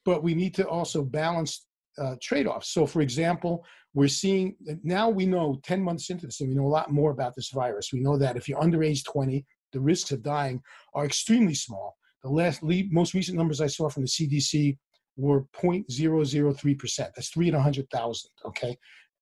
[0.05, 2.69] But we need to also balance uh, trade-offs.
[2.69, 6.65] So, for example, we're seeing now we know 10 months into this, and we know
[6.65, 7.91] a lot more about this virus.
[7.91, 10.61] We know that if you're under age 20, the risks of dying
[10.93, 11.95] are extremely small.
[12.23, 14.77] The last most recent numbers I saw from the CDC
[15.17, 16.97] were 0.003%.
[16.97, 18.77] That's three in 100,000, okay,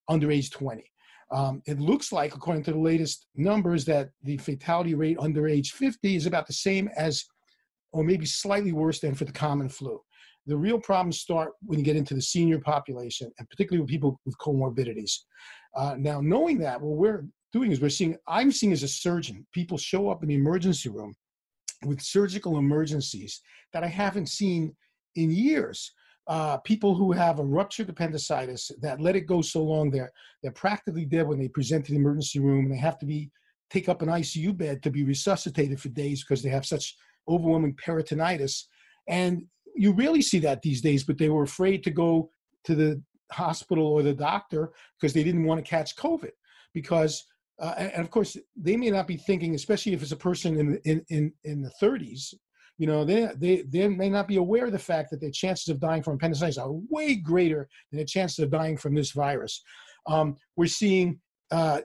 [0.07, 0.83] under age 20.
[1.31, 5.71] Um, it looks like, according to the latest numbers, that the fatality rate under age
[5.71, 7.25] 50 is about the same as,
[7.91, 10.01] or maybe slightly worse than for the common flu.
[10.47, 14.19] The real problems start when you get into the senior population, and particularly with people
[14.25, 15.11] with comorbidities.
[15.75, 19.45] Uh, now, knowing that, well, we're doing is we're seeing, I'm seeing as a surgeon,
[19.53, 21.15] people show up in the emergency room
[21.85, 23.41] with surgical emergencies
[23.73, 24.75] that I haven't seen
[25.15, 25.91] in years.
[26.27, 30.11] Uh, people who have a ruptured appendicitis that let it go so long they're
[30.43, 33.31] they're practically dead when they present to the emergency room and they have to be
[33.71, 36.95] take up an ICU bed to be resuscitated for days because they have such
[37.27, 38.65] overwhelming peritonitis
[39.07, 39.43] and
[39.75, 42.29] you really see that these days but they were afraid to go
[42.63, 46.31] to the hospital or the doctor because they didn't want to catch covid
[46.75, 47.25] because
[47.59, 50.79] uh, and of course they may not be thinking especially if it's a person in
[50.85, 52.33] in in, in the 30s
[52.79, 55.67] you know, they, they, they may not be aware of the fact that their chances
[55.67, 59.61] of dying from appendicitis are way greater than the chances of dying from this virus.
[60.07, 61.19] Um, we're seeing
[61.51, 61.81] uh,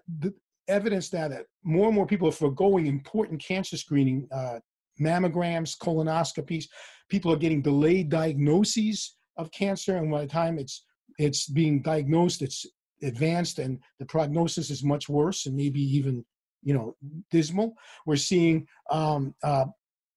[0.69, 4.61] evidence now that more and more people are foregoing important cancer screening, uh,
[5.01, 6.67] mammograms, colonoscopies.
[7.09, 10.85] People are getting delayed diagnoses of cancer, and by the time it's
[11.19, 12.67] it's being diagnosed, it's
[13.03, 16.25] advanced, and the prognosis is much worse, and maybe even
[16.63, 16.97] you know
[17.31, 17.75] dismal.
[18.07, 19.67] We're seeing um, uh,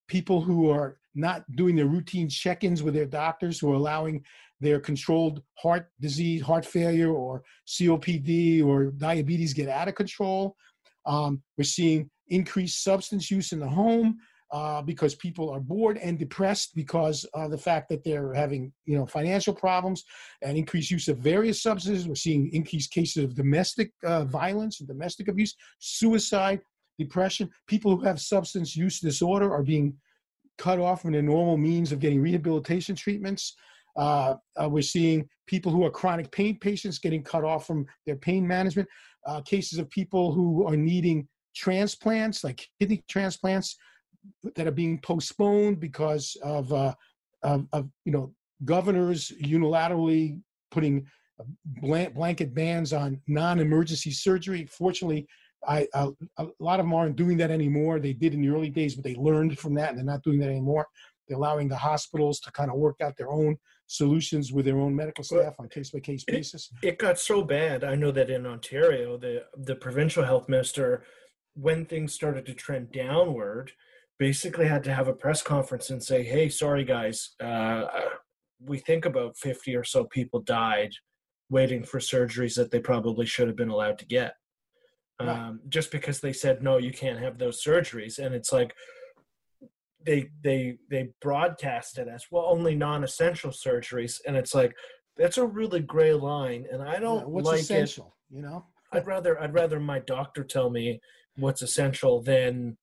[0.07, 4.23] people who are not doing their routine check-ins with their doctors who are allowing
[4.59, 10.55] their controlled heart disease heart failure or copd or diabetes get out of control
[11.05, 14.17] um, we're seeing increased substance use in the home
[14.51, 18.97] uh, because people are bored and depressed because of the fact that they're having you
[18.97, 20.03] know financial problems
[20.41, 24.87] and increased use of various substances we're seeing increased cases of domestic uh, violence and
[24.87, 26.61] domestic abuse suicide
[26.97, 27.49] depression.
[27.67, 29.93] People who have substance use disorder are being
[30.57, 33.55] cut off from their normal means of getting rehabilitation treatments.
[33.95, 38.15] Uh, uh, we're seeing people who are chronic pain patients getting cut off from their
[38.15, 38.87] pain management.
[39.25, 43.77] Uh, cases of people who are needing transplants, like kidney transplants,
[44.55, 46.93] that are being postponed because of, uh,
[47.43, 48.33] of, of you know
[48.65, 50.39] governors unilaterally
[50.71, 51.05] putting
[52.13, 54.65] blanket bans on non-emergency surgery.
[54.65, 55.27] Fortunately,
[55.67, 57.99] I, I, a lot of them aren't doing that anymore.
[57.99, 60.39] They did in the early days, but they learned from that, and they're not doing
[60.39, 60.87] that anymore.
[61.27, 63.57] They're allowing the hospitals to kind of work out their own
[63.87, 66.69] solutions with their own medical staff on case by case basis.
[66.81, 67.83] It got so bad.
[67.83, 71.03] I know that in Ontario, the the provincial health minister,
[71.53, 73.71] when things started to trend downward,
[74.19, 77.85] basically had to have a press conference and say, "Hey, sorry guys, uh,
[78.59, 80.91] we think about fifty or so people died
[81.49, 84.33] waiting for surgeries that they probably should have been allowed to get."
[85.19, 85.69] um, right.
[85.69, 88.75] just because they said no, you can't have those surgeries, and it's like
[90.05, 94.75] they they they broadcast it as well only non-essential surgeries, and it's like
[95.15, 98.35] that's a really gray line, and I don't yeah, what's like essential, it.
[98.35, 100.99] You know, I'd rather I'd rather my doctor tell me
[101.35, 102.77] what's essential than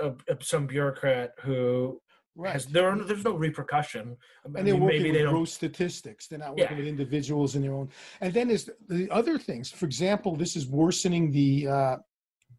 [0.00, 2.00] a, a, some bureaucrat who
[2.36, 2.52] Right.
[2.52, 2.96] has there.
[2.96, 4.16] There's no repercussion.
[4.44, 6.26] I and they're mean, working maybe with they gross statistics.
[6.26, 6.78] They're not working Yeah.
[6.78, 7.90] with individuals in their own.
[8.20, 9.70] And then there's the other things.
[9.70, 11.96] For example, this is worsening the uh,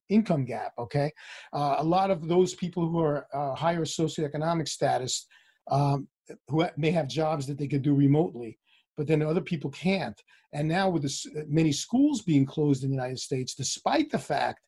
[0.07, 0.71] income gap.
[0.79, 1.11] Okay,
[1.51, 5.27] uh, a lot of those people who are uh, higher socioeconomic status,
[5.69, 6.07] um,
[6.47, 8.57] who may have jobs that they could do remotely,
[8.95, 10.21] but then other people can't.
[10.53, 14.61] And now with the, many schools being closed in the United States, despite the fact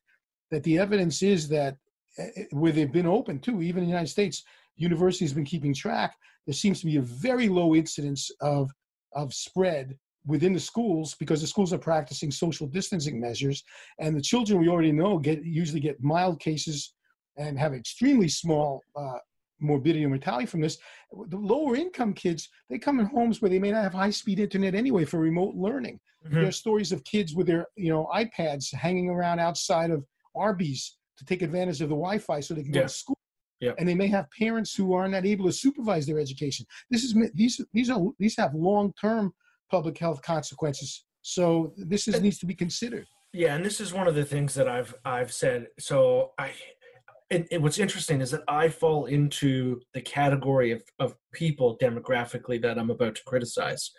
[0.50, 1.76] that the evidence is that
[2.50, 4.44] where they've been open too, even in the United States,
[4.76, 6.16] universities have been keeping track.
[6.46, 8.70] There seems to be a very low incidence of
[9.14, 9.96] of spread
[10.26, 13.64] within the schools because the schools are practicing social distancing measures,
[13.98, 16.94] and the children we already know get usually get mild cases
[17.36, 19.18] and have extremely small uh,
[19.60, 20.78] morbidity and mortality from this.
[21.28, 24.38] The lower income kids they come in homes where they may not have high speed
[24.38, 26.00] internet anyway for remote learning.
[26.26, 26.32] Mhm.
[26.32, 30.04] There are stories of kids with their you know iPads hanging around outside of
[30.34, 32.86] Arby's to take advantage of the Wi-Fi so they can go Yeah.
[32.86, 33.16] to school.
[33.60, 33.72] Yeah.
[33.78, 36.64] And they may have parents who are not able to supervise their education.
[36.90, 39.32] This is these these are these have long-term
[39.70, 41.04] public health consequences.
[41.22, 43.06] So this is, needs to be considered.
[43.32, 45.66] Yeah, and this is one of the things that I've I've said.
[45.80, 46.52] So I,
[47.30, 52.62] and, and what's interesting is that I fall into the category of of people demographically
[52.62, 53.90] that I'm about to criticize.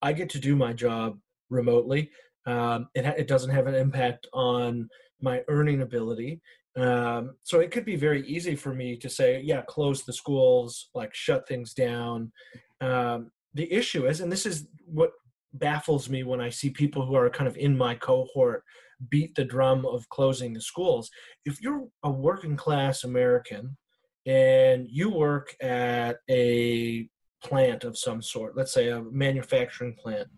[0.00, 1.18] I get to do my job
[1.50, 2.10] remotely.
[2.46, 4.88] Um, it it doesn't have an impact on
[5.20, 6.40] my earning ability.
[6.76, 10.88] Um, so it could be very easy for me to say, yeah, close the schools,
[10.94, 12.32] like shut things down.
[12.80, 15.12] Um, the issue is, and this is what
[15.54, 18.64] baffles me when I see people who are kind of in my cohort
[19.10, 21.10] beat the drum of closing the schools.
[21.44, 23.76] If you're a working class American
[24.24, 27.08] and you work at a
[27.44, 30.28] plant of some sort, let's say a manufacturing plant,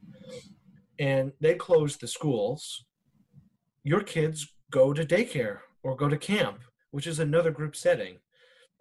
[0.99, 2.85] and they close the schools,
[3.85, 8.19] your kids go to daycare or go to camp, which is another group setting.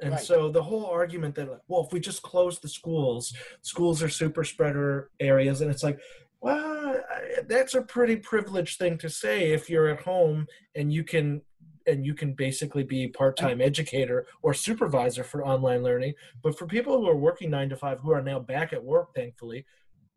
[0.01, 0.21] And Right.
[0.21, 4.43] so the whole argument that, well, if we just close the schools, schools are super
[4.43, 5.99] spreader areas, and it's like,
[6.41, 6.99] well,
[7.47, 11.41] that's a pretty privileged thing to say if you're at home and you can
[11.85, 16.97] and you can basically be part-time educator or supervisor for online learning but for people
[16.97, 19.65] who are working 9 to 5 who are now back at work thankfully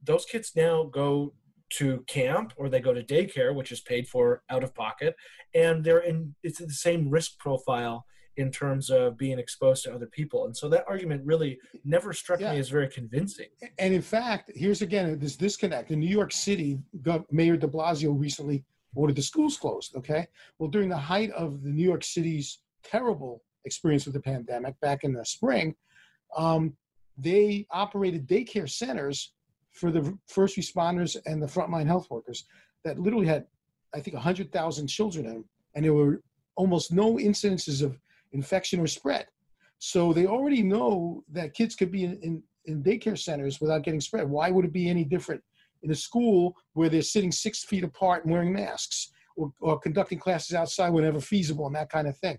[0.02, 1.32] those kids now go
[1.70, 5.14] to camp or they go to daycare which is paid for out of pocket
[5.54, 8.06] and they're in it's the same risk profile
[8.36, 12.38] in terms of being exposed to other people and so that argument really never struck
[12.38, 12.52] Yeah.
[12.52, 13.48] me as very convincing
[13.78, 15.90] And in fact, here's again this disconnect.
[15.90, 16.78] In New York City,
[17.30, 18.64] Mayor de Blasio recently
[18.94, 19.94] ordered the schools closed.
[19.96, 20.26] Okay.
[20.58, 25.02] Well, during the height of the New York City's terrible experience with the pandemic back
[25.04, 25.74] in the spring,
[26.36, 26.76] um,
[27.18, 29.32] they operated daycare centers
[29.76, 32.46] for the first responders and the frontline health workers
[32.84, 33.46] that literally had,
[33.94, 35.44] I think, 100,000 children in them.
[35.74, 36.22] And there were
[36.56, 37.98] almost no incidences of
[38.32, 39.26] infection or spread.
[39.78, 44.00] So they already know that kids could be in, in, in daycare centers without getting
[44.00, 44.28] spread.
[44.28, 45.42] Why would it be any different
[45.82, 50.18] in a school where they're sitting six feet apart and wearing masks or, or conducting
[50.18, 52.38] classes outside whenever feasible and that kind of thing?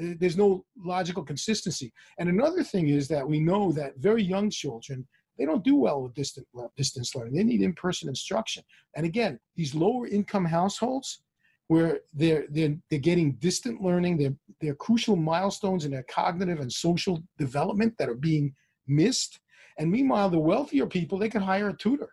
[0.00, 1.92] Uh, There's no logical consistency.
[2.18, 5.06] And another thing is that we know that very young children,
[5.38, 7.34] they don't do well with distant, distance learning.
[7.34, 8.64] They need in-person instruction.
[8.96, 11.22] And again, these lower income households,
[11.68, 14.16] where they're they're they're getting distant learning.
[14.16, 18.54] They're they're crucial milestones in their cognitive and social development that are being
[18.86, 19.38] missed.
[19.78, 22.08] And meanwhile, the wealthier people they could hire a tutor,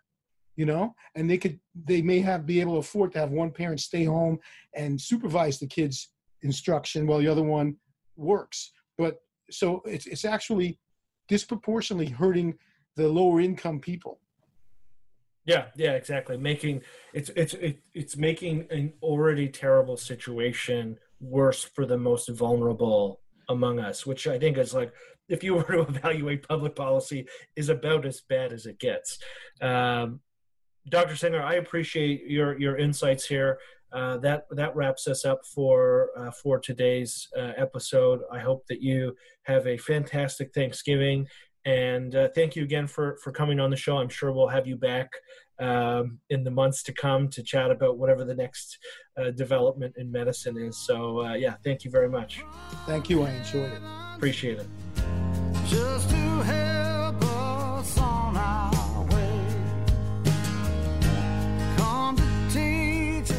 [0.56, 3.50] you know, and they could they may have be able to afford to have one
[3.50, 4.38] parent stay home
[4.76, 6.10] and supervise the kids'
[6.44, 7.78] instruction while the other one
[8.18, 8.74] works.
[8.98, 9.20] But
[9.50, 10.80] so it's it's actually
[11.28, 12.58] disproportionately hurting
[12.96, 14.20] the lower income people.
[15.46, 16.38] Yeah, yeah, exactly.
[16.38, 16.82] Making
[17.14, 23.80] it's it's it, it's making an already terrible situation worse for the most vulnerable among
[23.80, 24.92] us, which I think is like
[25.30, 29.20] if you were to evaluate public policy is about as bad as it gets.
[29.62, 30.22] Um,
[30.90, 31.16] Dr.
[31.16, 33.60] Singer, I appreciate your your insights here.
[33.92, 38.22] Uh, that that wraps us up for uh, for today's uh, episode.
[38.32, 41.28] I hope that you have a fantastic Thanksgiving,
[41.66, 43.98] and uh, thank you again for for coming on the show.
[43.98, 45.10] I'm sure we'll have you back
[45.60, 48.78] um, in the months to come to chat about whatever the next
[49.18, 50.78] uh, development in medicine is.
[50.78, 52.42] So uh, yeah, thank you very much.
[52.86, 53.24] Thank you.
[53.24, 53.82] I enjoyed it.
[54.16, 54.68] Appreciate it.
[55.68, 59.40] just to help us on our way.
[61.78, 63.36] Come to teach.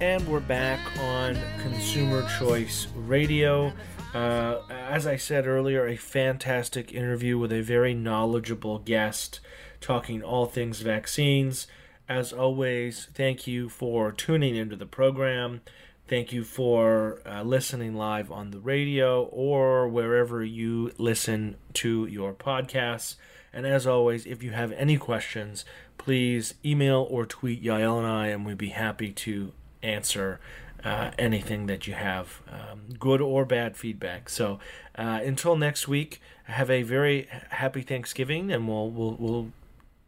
[0.00, 3.72] And we're back on Consumer Choice Radio.
[4.14, 9.40] Uh, as I said earlier, a fantastic interview with a very knowledgeable guest
[9.80, 11.66] talking all things vaccines.
[12.08, 15.60] As always, thank you for tuning into the program.
[16.06, 22.32] Thank you for uh, listening live on the radio or wherever you listen to your
[22.32, 23.16] podcasts.
[23.52, 25.66] And as always, if you have any questions,
[25.98, 29.52] please email or tweet Yael and I, and we'd be happy to
[29.82, 30.40] answer
[30.84, 34.28] uh, anything that you have, um, good or bad feedback.
[34.28, 34.58] So
[34.96, 39.52] uh, until next week, have a very happy Thanksgiving, and we'll we'll we'll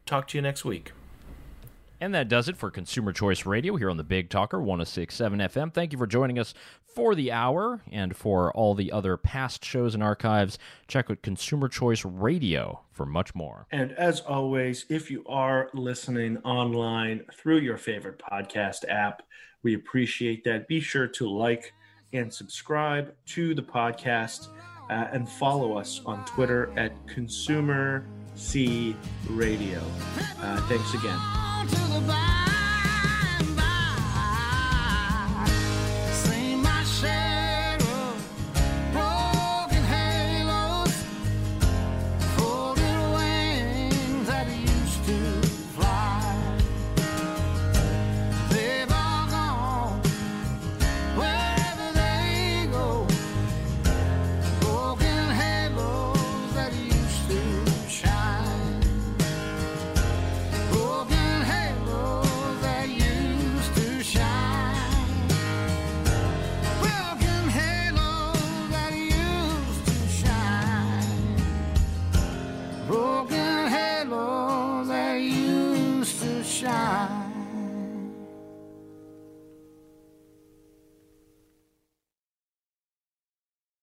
[0.07, 0.93] talk to you next week.
[2.03, 5.75] And that does it for Consumer Choice Radio here on the Big Talker 1067 FM.
[5.75, 6.55] Thank you for joining us
[6.95, 10.59] for the hour and for all the other past shows and archives.
[10.89, 13.67] Check out Consumer Choice Radio for much more.
[13.71, 19.23] And as always, if you are listening online through your favorite podcast app,
[19.63, 20.69] we appreciate that.
[20.69, 21.73] Be sure to like
[22.13, 24.49] and subscribe to the podcast
[24.91, 28.97] uh, and follow us on Twitter at Consumer C
[29.29, 29.81] Radio.
[30.41, 32.50] Uh, thanks again.